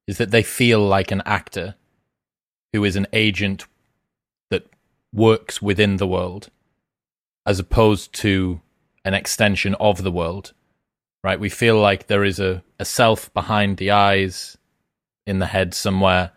[0.07, 1.75] is that they feel like an actor
[2.73, 3.65] who is an agent
[4.49, 4.67] that
[5.13, 6.49] works within the world
[7.45, 8.61] as opposed to
[9.05, 10.53] an extension of the world.
[11.23, 11.39] Right?
[11.39, 14.57] We feel like there is a, a self behind the eyes
[15.25, 16.31] in the head somewhere,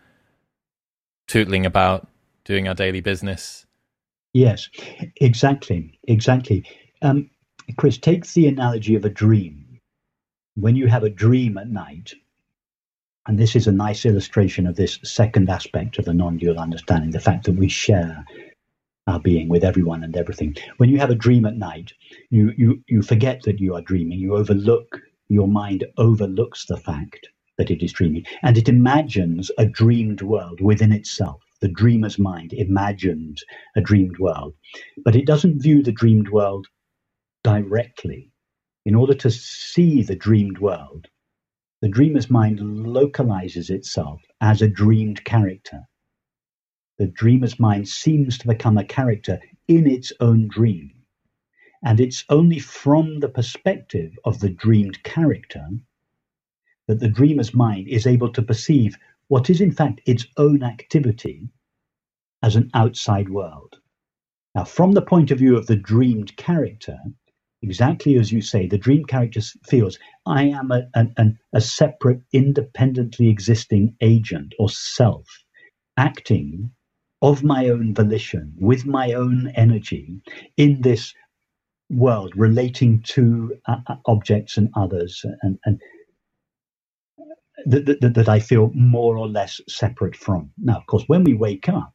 [1.27, 2.07] tootling about,
[2.43, 3.65] doing our daily business,
[4.33, 4.69] Yes,
[5.21, 6.65] exactly, exactly.
[7.01, 7.29] Um,
[7.77, 9.79] Chris, take the analogy of a dream.
[10.55, 12.15] When you have a dream at night,
[13.27, 17.19] and this is a nice illustration of this second aspect of the non-dual understanding, the
[17.19, 18.25] fact that we share
[19.07, 20.55] our being with everyone and everything.
[20.77, 21.93] When you have a dream at night,
[22.31, 24.19] you you you forget that you are dreaming.
[24.19, 27.29] You overlook your mind overlooks the fact
[27.59, 32.51] that it is dreaming, and it imagines a dreamed world within itself the dreamer's mind
[32.51, 33.37] imagined
[33.77, 34.53] a dreamed world,
[35.05, 36.67] but it doesn't view the dreamed world
[37.41, 38.29] directly.
[38.83, 41.07] In order to see the dreamed world,
[41.81, 45.79] the dreamer's mind localizes itself as a dreamed character.
[46.97, 49.39] The dreamer's mind seems to become a character
[49.69, 50.91] in its own dream.
[51.81, 55.65] And it's only from the perspective of the dreamed character
[56.87, 58.97] that the dreamer's mind is able to perceive
[59.27, 61.49] what is in fact its own activity
[62.41, 63.77] as an outside world.
[64.53, 66.97] Now, from the point of view of the dreamed character,
[67.61, 71.07] exactly as you say, the dream character feels I am a, a,
[71.53, 75.25] a separate, independently existing agent or self
[75.97, 76.71] acting
[77.21, 80.21] of my own volition, with my own energy
[80.57, 81.13] in this
[81.89, 85.79] world, relating to uh, uh objects and others, and, and
[87.65, 90.51] that, that, that I feel more or less separate from.
[90.57, 91.93] Now, of course, when we wake up,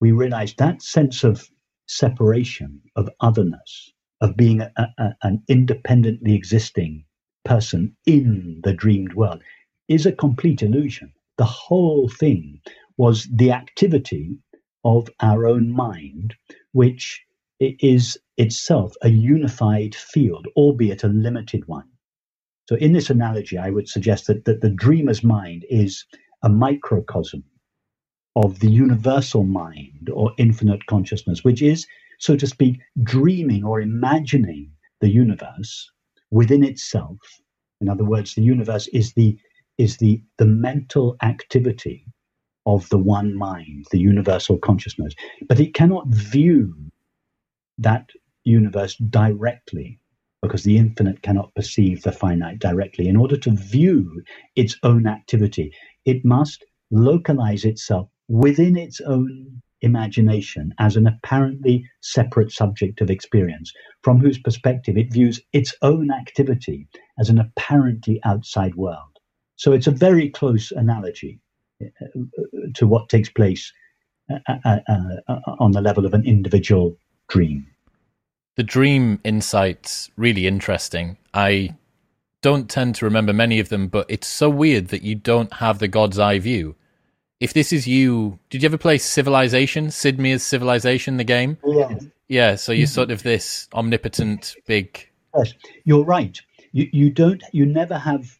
[0.00, 1.48] we realize that sense of
[1.88, 7.04] separation, of otherness, of being a, a, an independently existing
[7.44, 9.42] person in the dreamed world
[9.88, 11.12] is a complete illusion.
[11.38, 12.60] The whole thing
[12.96, 14.38] was the activity
[14.84, 16.34] of our own mind,
[16.72, 17.22] which
[17.60, 21.88] is itself a unified field, albeit a limited one.
[22.70, 26.06] So, in this analogy, I would suggest that, that the dreamer's mind is
[26.44, 27.42] a microcosm
[28.36, 31.84] of the universal mind or infinite consciousness, which is,
[32.20, 35.90] so to speak, dreaming or imagining the universe
[36.30, 37.18] within itself.
[37.80, 39.36] In other words, the universe is the
[39.76, 42.06] is the, the mental activity
[42.66, 45.12] of the one mind, the universal consciousness.
[45.48, 46.72] But it cannot view
[47.78, 48.10] that
[48.44, 49.98] universe directly
[50.42, 53.08] because the infinite cannot perceive the finite directly.
[53.08, 54.22] In order to view
[54.56, 55.72] its own activity,
[56.04, 63.72] it must localize itself within its own imagination as an apparently separate subject of experience,
[64.02, 66.86] from whose perspective it views its own activity
[67.18, 69.18] as an apparently outside world.
[69.56, 71.40] So it's a very close analogy
[71.82, 72.06] uh,
[72.74, 73.72] to what takes place
[74.30, 76.96] uh, uh, uh, on the level of an individual
[77.28, 77.66] dream
[78.56, 81.16] the dream insight's really interesting.
[81.32, 81.76] I
[82.42, 85.78] don't tend to remember many of them, but it's so weird that you don't have
[85.78, 86.74] the god's eye view.
[87.38, 89.90] If this is you, did you ever play Civilization?
[89.90, 91.56] Sid Meier's Civilization, the game?
[91.64, 91.98] Oh, yeah.
[92.28, 95.08] Yeah, so you're sort of this omnipotent big.
[95.36, 95.52] Yes,
[95.84, 96.40] you're right.
[96.70, 98.38] You you don't you never have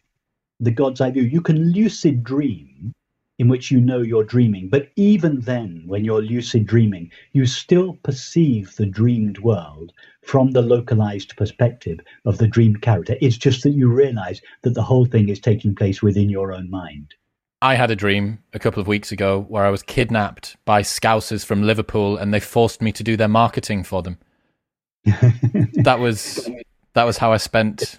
[0.60, 1.24] the god's eye view.
[1.24, 2.92] You can lucid dream
[3.40, 7.94] in which you know you're dreaming, but even then, when you're lucid dreaming, you still
[8.02, 13.16] perceive the dreamed world from the localized perspective of the dreamed character.
[13.22, 16.68] It's just that you realize that the whole thing is taking place within your own
[16.68, 17.14] mind.
[17.62, 21.42] I had a dream a couple of weeks ago where I was kidnapped by scousers
[21.42, 24.18] from Liverpool and they forced me to do their marketing for them.
[25.04, 26.46] that was
[26.92, 27.98] that was how I spent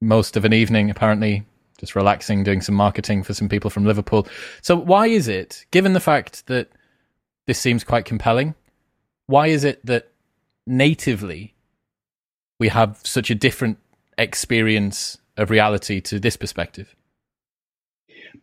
[0.00, 1.44] most of an evening apparently
[1.82, 4.26] just relaxing doing some marketing for some people from Liverpool.
[4.62, 6.70] So why is it given the fact that
[7.46, 8.54] this seems quite compelling
[9.32, 10.10] why is it that
[10.66, 11.54] natively
[12.60, 13.78] we have such a different
[14.18, 16.94] experience of reality to this perspective?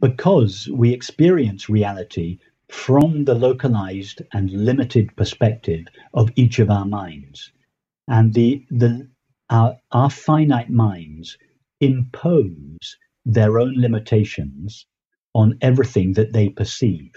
[0.02, 7.52] Because we experience reality from the localized and limited perspective of each of our minds.
[8.08, 9.08] And the, the,
[9.50, 11.38] our, our finite minds
[11.82, 14.86] impose their own limitations
[15.34, 17.13] on everything that they perceive.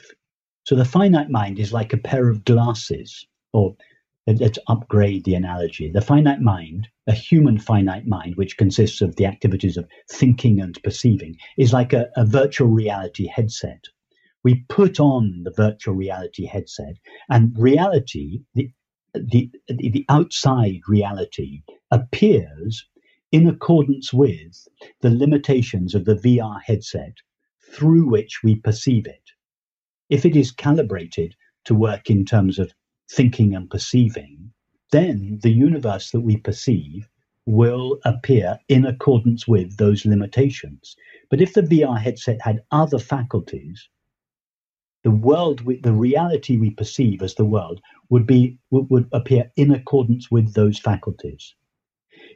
[0.65, 3.75] So the finite mind is like a pair of glasses, or
[4.27, 5.91] let's upgrade the analogy.
[5.91, 10.79] The finite mind, a human finite mind, which consists of the activities of thinking and
[10.85, 13.85] perceiving, is like a, a virtual reality headset.
[14.45, 16.97] We put on the virtual reality headset,
[17.29, 18.71] and reality, the,
[19.15, 22.87] the, the outside reality, appears
[23.33, 24.69] in accordance with
[25.01, 27.15] the limitations of the VR headset
[27.73, 29.31] through which we perceive it.
[30.11, 32.75] If it is calibrated to work in terms of
[33.11, 34.53] thinking and perceiving,
[34.91, 37.09] then the universe that we perceive
[37.47, 40.95] will appear in accordance with those limitations.
[41.31, 43.89] But if the VR headset had other faculties,
[45.03, 47.81] the world, the reality we perceive as the world,
[48.11, 51.55] would be would, would appear in accordance with those faculties.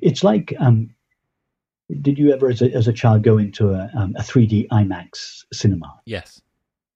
[0.00, 0.90] It's like, um,
[2.02, 5.44] did you ever, as a, as a child, go into a, um, a 3D IMAX
[5.52, 6.00] cinema?
[6.04, 6.40] Yes.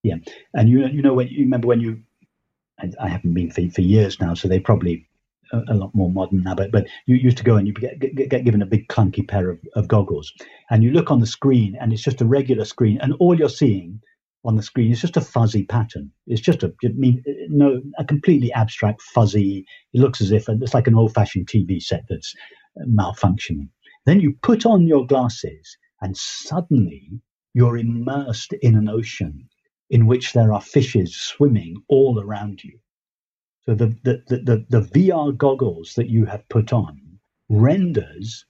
[0.02, 0.16] Yeah,
[0.54, 2.02] and you you know when you remember when you
[3.00, 5.06] I, haven't been for, for years now, so they probably
[5.52, 6.54] a, a, lot more modern now.
[6.54, 9.26] But but you used to go and you get, get, get given a big clunky
[9.26, 10.32] pair of, of goggles,
[10.70, 13.48] and you look on the screen, and it's just a regular screen, and all you're
[13.48, 14.00] seeing
[14.44, 16.10] on the screen is just a fuzzy pattern.
[16.26, 19.66] It's just a mean no a completely abstract fuzzy.
[19.92, 22.34] It looks as if it's like an old-fashioned TV set that's
[22.86, 23.68] malfunctioning.
[24.06, 27.20] Then you put on your glasses, and suddenly
[27.54, 29.48] you're immersed in an ocean
[29.90, 32.78] in which there are fishes swimming all around you.
[33.66, 37.18] So the, the, the, the, VR goggles that you have put on
[37.48, 38.46] renders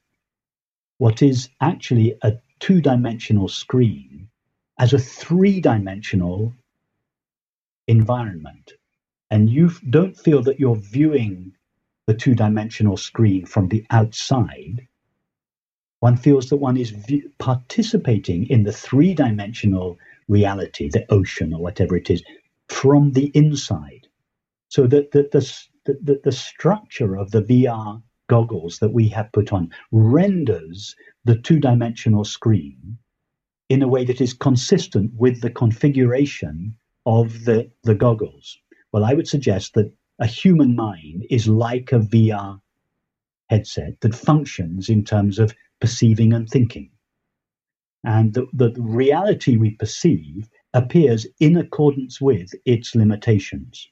[0.98, 4.28] what is actually a two dimensional screen
[4.78, 6.54] as a three dimensional
[7.88, 8.72] environment.
[9.30, 11.52] And you don't feel that you're viewing
[12.10, 14.84] the two dimensional screen from the outside.
[16.00, 19.96] One feels that one is view- participating in the three dimensional
[20.26, 22.24] reality, the ocean or whatever it is,
[22.68, 24.08] from the inside.
[24.70, 29.52] So that the, the, the, the structure of the VR goggles that we have put
[29.52, 32.98] on renders the two dimensional screen
[33.68, 36.74] in a way that is consistent with the configuration
[37.06, 38.58] of the, the goggles.
[38.90, 42.60] Well, I would suggest that a human mind is like a VR
[43.48, 46.90] headset that functions in terms of perceiving and thinking
[48.04, 53.88] and the, the reality we perceive appears in accordance with its limitations.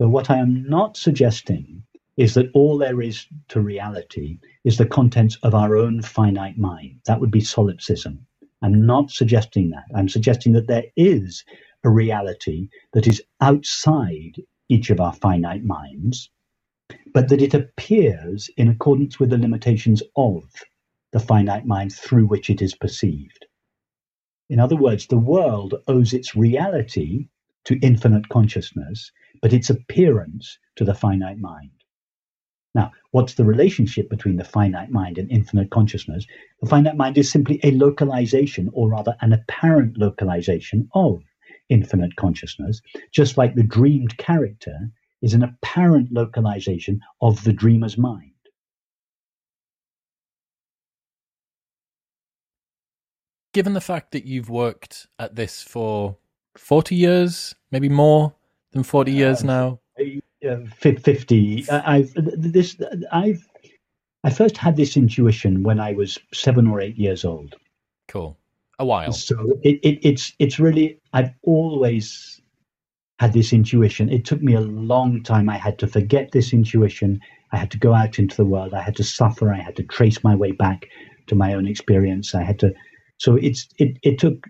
[0.00, 1.82] So, what I am not suggesting
[2.16, 7.00] is that all there is to reality is the contents of our own finite mind.
[7.06, 8.26] That would be solipsism.
[8.60, 9.84] I'm not suggesting that.
[9.94, 11.44] I'm suggesting that there is
[11.84, 16.30] a reality that is outside each of our finite minds,
[17.12, 20.44] but that it appears in accordance with the limitations of
[21.12, 23.46] the finite mind through which it is perceived.
[24.50, 27.28] In other words, the world owes its reality
[27.64, 29.10] to infinite consciousness,
[29.42, 31.70] but its appearance to the finite mind.
[32.74, 36.26] Now, what's the relationship between the finite mind and infinite consciousness?
[36.60, 41.22] The finite mind is simply a localization, or rather, an apparent localization of
[41.68, 42.80] infinite consciousness,
[43.12, 44.90] just like the dreamed character
[45.22, 48.32] is an apparent localization of the dreamer's mind.
[53.58, 56.16] given the fact that you've worked at this for
[56.56, 58.32] 40 years, maybe more
[58.70, 59.80] than 40 years now?
[60.48, 61.68] Uh, 50.
[61.68, 62.76] I've, this,
[63.10, 63.48] I've,
[64.22, 67.56] I first had this intuition when I was seven or eight years old.
[68.06, 68.36] Cool.
[68.78, 69.10] A while.
[69.10, 72.40] So it, it, it's it's really I've always
[73.18, 74.08] had this intuition.
[74.08, 75.48] It took me a long time.
[75.48, 77.20] I had to forget this intuition.
[77.52, 78.74] I had to go out into the world.
[78.74, 79.52] I had to suffer.
[79.52, 80.86] I had to trace my way back
[81.26, 82.34] to my own experience.
[82.34, 82.72] I had to.
[83.18, 84.46] So it's it it took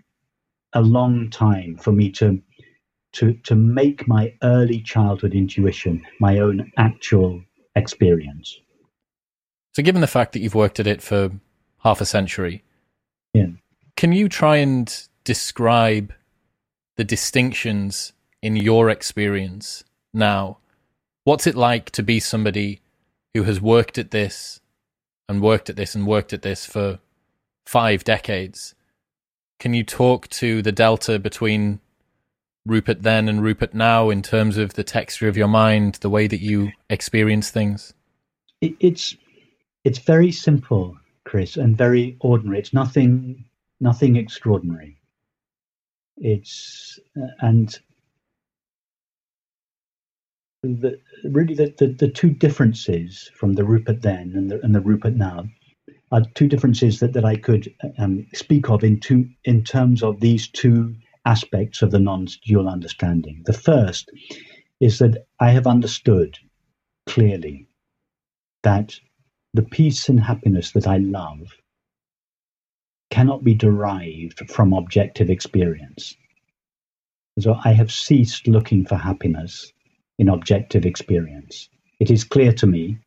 [0.73, 2.39] a long time for me to
[3.13, 7.41] to to make my early childhood intuition my own actual
[7.75, 8.59] experience.
[9.73, 11.31] So, given the fact that you've worked at it for
[11.79, 12.63] half a century,
[13.33, 13.47] yeah.
[13.95, 16.13] can you try and describe
[16.99, 20.57] the distinctions in your experience now?
[21.23, 22.81] What's it like to be somebody
[23.33, 24.59] who has worked at this
[25.29, 26.99] and worked at this and worked at this for
[27.65, 28.75] five decades?
[29.61, 31.79] Can you talk to the delta between
[32.65, 36.27] Rupert then and Rupert now in terms of the texture of your mind, the way
[36.27, 37.93] that you experience things?
[38.59, 39.15] It's
[39.85, 42.59] it's very simple, Chris, and very ordinary.
[42.59, 43.45] It's nothing
[43.79, 44.98] nothing extraordinary.
[46.19, 47.79] It's uh, and
[50.63, 54.81] the, really the, the, the, two differences from the Rupert then and the, and the
[54.81, 55.45] Rupert now
[56.11, 60.19] are two differences that, that I could um, speak of in two in terms of
[60.19, 60.95] these two
[61.25, 63.43] aspects of the non-dual understanding.
[63.45, 64.11] The first
[64.79, 66.37] is that I have understood
[67.05, 67.67] clearly
[68.63, 68.99] that
[69.53, 71.55] the peace and happiness that I love
[73.09, 76.15] cannot be derived from objective experience.
[77.39, 79.71] So I have ceased looking for happiness
[80.17, 81.69] in objective experience.
[81.99, 82.99] It is clear to me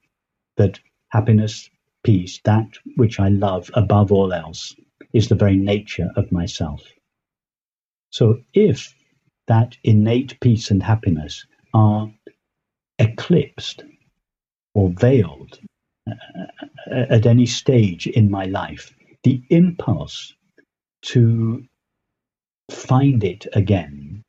[0.56, 0.80] that
[1.10, 1.68] happiness,
[2.02, 4.74] peace, that which I love above all else,
[5.12, 6.82] is the very nature of myself.
[8.10, 8.94] So if
[9.48, 12.10] that innate peace and happiness are
[12.98, 13.84] eclipsed
[14.74, 15.58] or veiled
[16.08, 16.14] uh,
[16.90, 18.94] at any stage in my life,
[19.24, 20.34] the impulse
[21.02, 21.64] to
[22.70, 24.22] find it again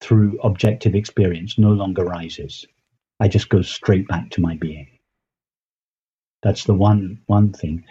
[0.00, 2.66] through objective experience no longer rises.
[3.20, 4.88] I just go straight back to my being.
[6.42, 7.84] That's the one one thing.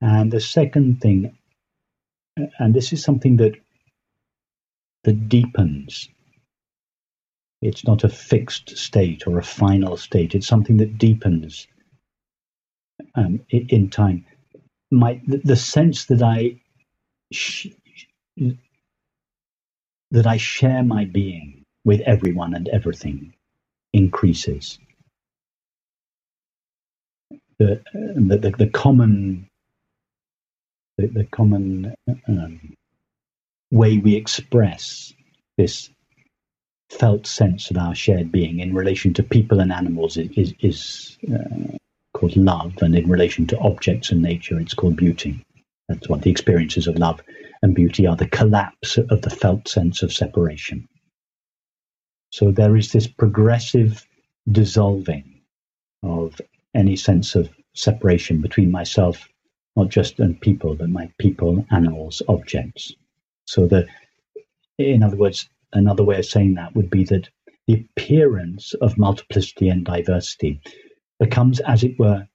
[0.00, 1.38] And the second thing,
[2.58, 3.54] and this is something that
[5.04, 6.08] that deepens.
[7.62, 10.34] It's not a fixed state or a final state.
[10.34, 11.66] It's something that deepens
[13.14, 14.26] um, in time.
[14.92, 16.60] My the, the sense that I
[17.32, 17.68] sh-
[20.12, 23.34] that I share my being with everyone and everything
[23.92, 24.78] increases.
[27.58, 29.48] The, the, the, the common
[30.98, 31.94] the, the common
[32.28, 32.74] um,
[33.72, 35.12] way we express
[35.58, 35.90] this
[36.90, 41.18] felt sense of our shared being in relation to people and animals is, is, is
[41.34, 41.71] uh,
[42.22, 45.44] called love, and in relation to objects and nature, it's called beauty.
[45.88, 47.20] That's what the experiences of love
[47.62, 50.88] and beauty are the collapse of the felt sense of separation.
[52.30, 54.06] So there is this progressive
[54.52, 55.40] dissolving
[56.04, 56.40] of
[56.76, 59.28] any sense of separation between myself,
[59.74, 62.94] not just and people, but my people, animals, objects.
[63.46, 63.88] So the,
[64.78, 67.28] in other words, another way of saying that would be that
[67.66, 70.60] the appearance of multiplicity and diversity
[71.22, 72.26] becomes, as it were,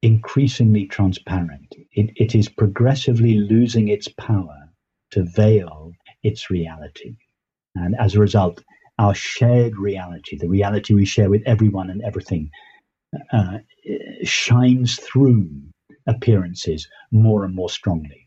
[0.00, 1.74] increasingly transparent.
[1.92, 4.56] It, it is progressively losing its power
[5.10, 7.16] to veil its reality.
[7.74, 8.64] And as a result,
[8.98, 12.50] our shared reality, the reality we share with everyone and everything,
[13.30, 13.58] uh,
[14.22, 15.46] shines through
[16.06, 18.26] appearances more and more strongly.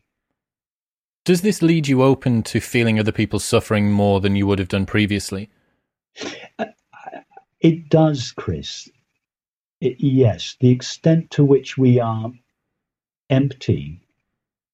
[1.24, 4.68] Does this lead you open to feeling other people's suffering more than you would have
[4.68, 5.50] done previously?
[6.58, 6.66] Uh,
[7.60, 8.88] it does, Chris.
[9.98, 12.32] Yes, the extent to which we are
[13.30, 14.00] empty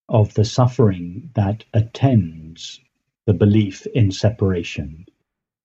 [0.09, 2.81] of the suffering that attends
[3.27, 5.07] the belief in separation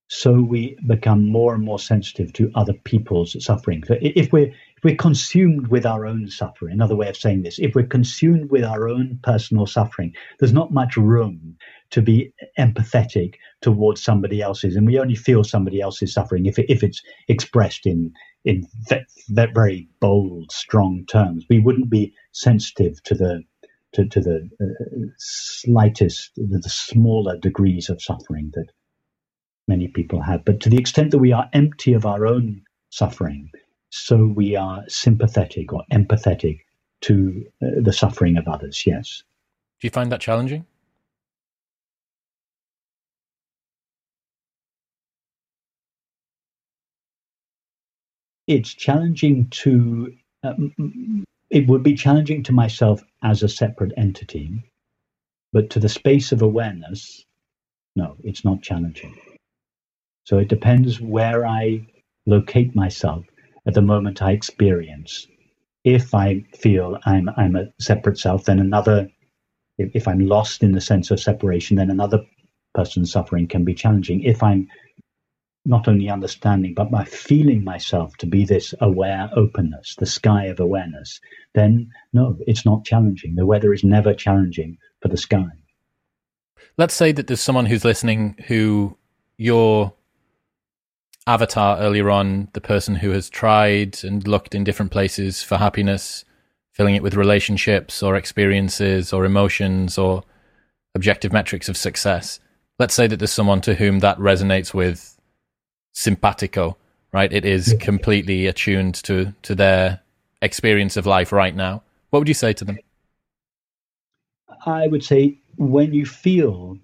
[0.08, 3.84] so we become more and more sensitive to other people's suffering.
[3.90, 7.74] If we're if we're consumed with our own suffering, another way of saying this, if
[7.74, 11.58] we're consumed with our own personal suffering, there's not much room
[11.90, 16.70] to be empathetic towards somebody else's, and we only feel somebody else's suffering if it,
[16.70, 18.14] if it's expressed in
[18.46, 18.68] in
[19.28, 21.46] very bold, strong terms.
[21.50, 23.44] We wouldn't be sensitive to the
[23.94, 28.68] to, to the uh, slightest, the, the smaller degrees of suffering that
[29.70, 30.44] many people have.
[30.44, 33.52] But to the extent that we are empty of our own suffering,
[33.90, 36.60] so we are sympathetic or empathetic
[37.02, 39.24] to uh, the suffering of others, yes.
[39.80, 40.66] Do you find that challenging?
[48.48, 54.64] It's challenging to um, it would be challenging to myself as a separate entity,
[55.54, 57.26] but to the space of awareness,
[57.96, 59.16] no, it's not challenging.
[60.26, 61.88] So it depends where I
[62.28, 63.26] locate myself
[63.68, 65.28] at the moment I experience.
[65.84, 69.10] If I feel I'm I'm a separate self, then another.
[69.78, 72.26] If, if I'm lost in the sense of separation, then another
[72.76, 74.24] person's suffering can be challenging.
[74.24, 74.68] If I'm
[75.66, 80.60] not only understanding, but by feeling myself to be this aware openness, the sky of
[80.60, 81.20] awareness,
[81.54, 83.36] then no, it's not challenging.
[83.36, 85.48] The weather is never challenging for the sky.
[86.78, 88.98] Let's say that there's someone who's listening who
[89.38, 89.94] your
[91.28, 96.26] avatar earlier on, the person who has tried and looked in different places for happiness,
[96.74, 100.24] filling it with relationships or experiences or emotions or
[100.94, 102.40] objective metrics of success.
[102.78, 105.15] Let's say that there's someone to whom that resonates with
[105.96, 106.78] simpatico,
[107.12, 107.32] right?
[107.34, 110.02] It is completely attuned to to their
[110.42, 111.82] experience of life right now.
[112.12, 112.78] What would you say to them?
[114.66, 116.78] I would say when you feel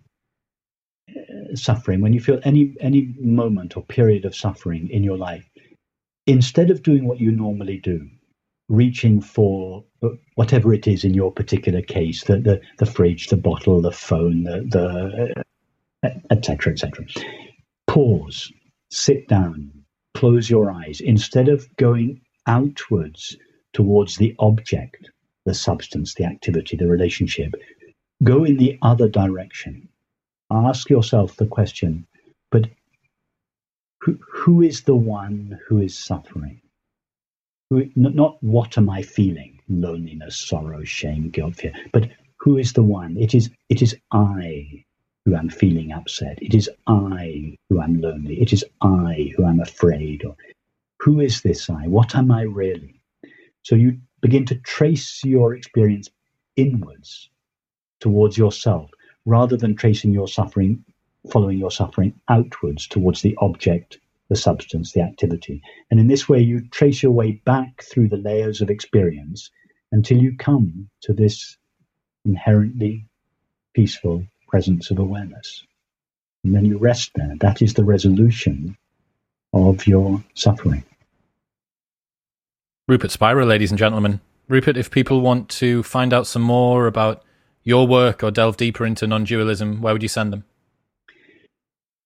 [1.09, 5.47] uh, suffering, when you feel any any moment or period of suffering in your life,
[6.26, 8.09] instead of doing what you normally do,
[8.70, 9.84] reaching for
[10.36, 14.43] whatever it is in your particular case, the the, the fridge, the bottle, the phone,
[14.43, 14.64] the
[16.03, 16.74] the etc.
[16.74, 17.05] etc.
[17.88, 18.53] Pause
[18.92, 19.72] sit down,
[20.14, 23.38] close your eyes, instead of going outwards
[23.74, 25.10] towards the object,
[25.46, 27.54] the substance, the activity, the relationship,
[28.24, 29.88] go in the other direction.
[30.52, 32.06] Ask yourself the question,
[32.52, 32.68] but
[34.02, 36.62] who, who is the one who is suffering?
[37.70, 39.60] Who, not what am I feeling?
[39.70, 41.74] Loneliness, sorrow, shame, guilt, fear.
[41.94, 43.16] But who is the one?
[43.18, 44.84] It is, it is I
[45.26, 46.42] who am feeling upset.
[46.42, 48.42] It is I who am lonely.
[48.42, 50.26] It is I who am afraid.
[50.26, 50.36] Or
[51.00, 51.88] who is this I?
[51.88, 53.02] What am I really?
[53.64, 56.10] So you begin to trace your experience
[56.56, 57.30] inwards
[58.00, 58.90] towards yourself
[59.26, 60.84] rather than tracing your suffering,
[61.32, 64.00] following your suffering outwards towards the object,
[64.30, 65.62] the substance, the activity.
[65.92, 69.52] And in this way, you trace your way back through the layers of experience
[69.92, 71.58] until you come to this
[72.26, 73.08] inherently
[73.74, 75.64] peaceful presence of awareness.
[76.43, 77.36] And then you rest there.
[77.39, 78.78] That is the resolution
[79.54, 80.84] of your suffering.
[82.88, 84.20] Rupert Spira, ladies and gentlemen.
[84.47, 87.24] Rupert, if people want to find out some more about
[87.64, 90.43] your work or delve deeper into non dualism, where would you send them?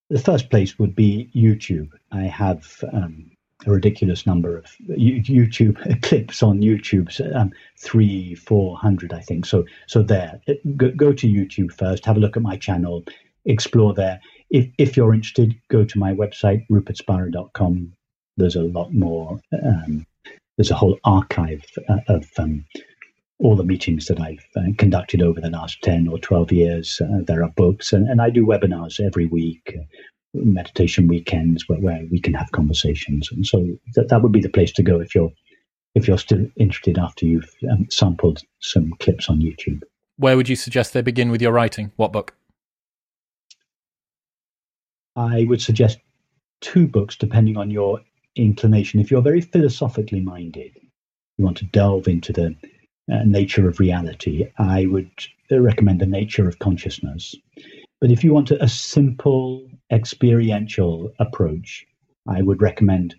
[0.10, 1.90] The first place would be YouTube.
[2.12, 3.32] I have um,
[3.66, 9.46] a ridiculous number of YouTube clips on YouTube, um, three, four hundred, I think.
[9.46, 10.40] So, so there,
[10.76, 13.04] go, go, to YouTube first, have a look at my channel,
[13.46, 14.20] explore there.
[14.50, 17.94] If if you're interested, go to my website rupertspira.com.
[18.38, 19.40] There's a lot more.
[19.64, 20.06] Um,
[20.58, 22.66] there's a whole archive uh, of um,
[23.40, 27.02] all the meetings that I've uh, conducted over the last 10 or 12 years.
[27.02, 29.76] Uh, there are books, and, and I do webinars every week
[30.44, 33.30] meditation weekends where, where we can have conversations.
[33.32, 35.32] And so that, that would be the place to go if you're
[35.96, 39.82] if you're still interested after you've um, sampled some clips on YouTube.
[40.18, 41.94] Where would you suggest they begin with your writing?
[41.96, 42.36] What book?
[45.16, 46.00] I would suggest
[46.60, 48.02] two books depending on your
[48.36, 49.00] inclination.
[49.00, 50.72] If you're very philosophically minded,
[51.38, 52.56] you want to delve into the
[53.12, 55.12] uh, nature of reality, I would
[55.50, 57.36] recommend The Nature of Consciousness.
[58.02, 61.86] But if you want a, simple experiential approach,
[62.28, 63.16] I would recommend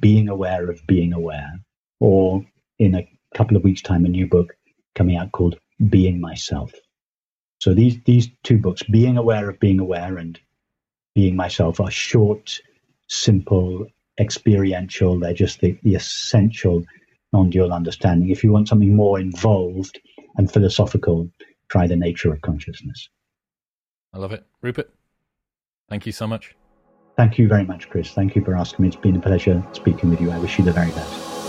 [0.00, 1.60] being aware of being aware,
[2.00, 2.44] or
[2.78, 4.56] in a couple of weeks' time, a new book
[4.94, 5.58] coming out called
[5.88, 6.72] Being Myself.
[7.60, 10.38] So these these two books, Being Aware of Being Aware and
[11.14, 12.60] Being Myself, are short,
[13.08, 13.86] simple,
[14.18, 15.18] experiential.
[15.18, 16.84] They're just the, the essential
[17.32, 18.30] non-dual understanding.
[18.30, 20.00] If you want something more involved
[20.36, 21.28] and philosophical,
[21.68, 23.08] try the nature of consciousness.
[24.14, 24.46] I love it.
[24.62, 24.94] Rupert,
[25.88, 26.54] Thank you so much.
[27.16, 28.12] Thank you very much, Chris.
[28.12, 28.88] Thank you for asking me.
[28.88, 30.30] It's been a pleasure speaking with you.
[30.30, 31.43] I wish you the very best.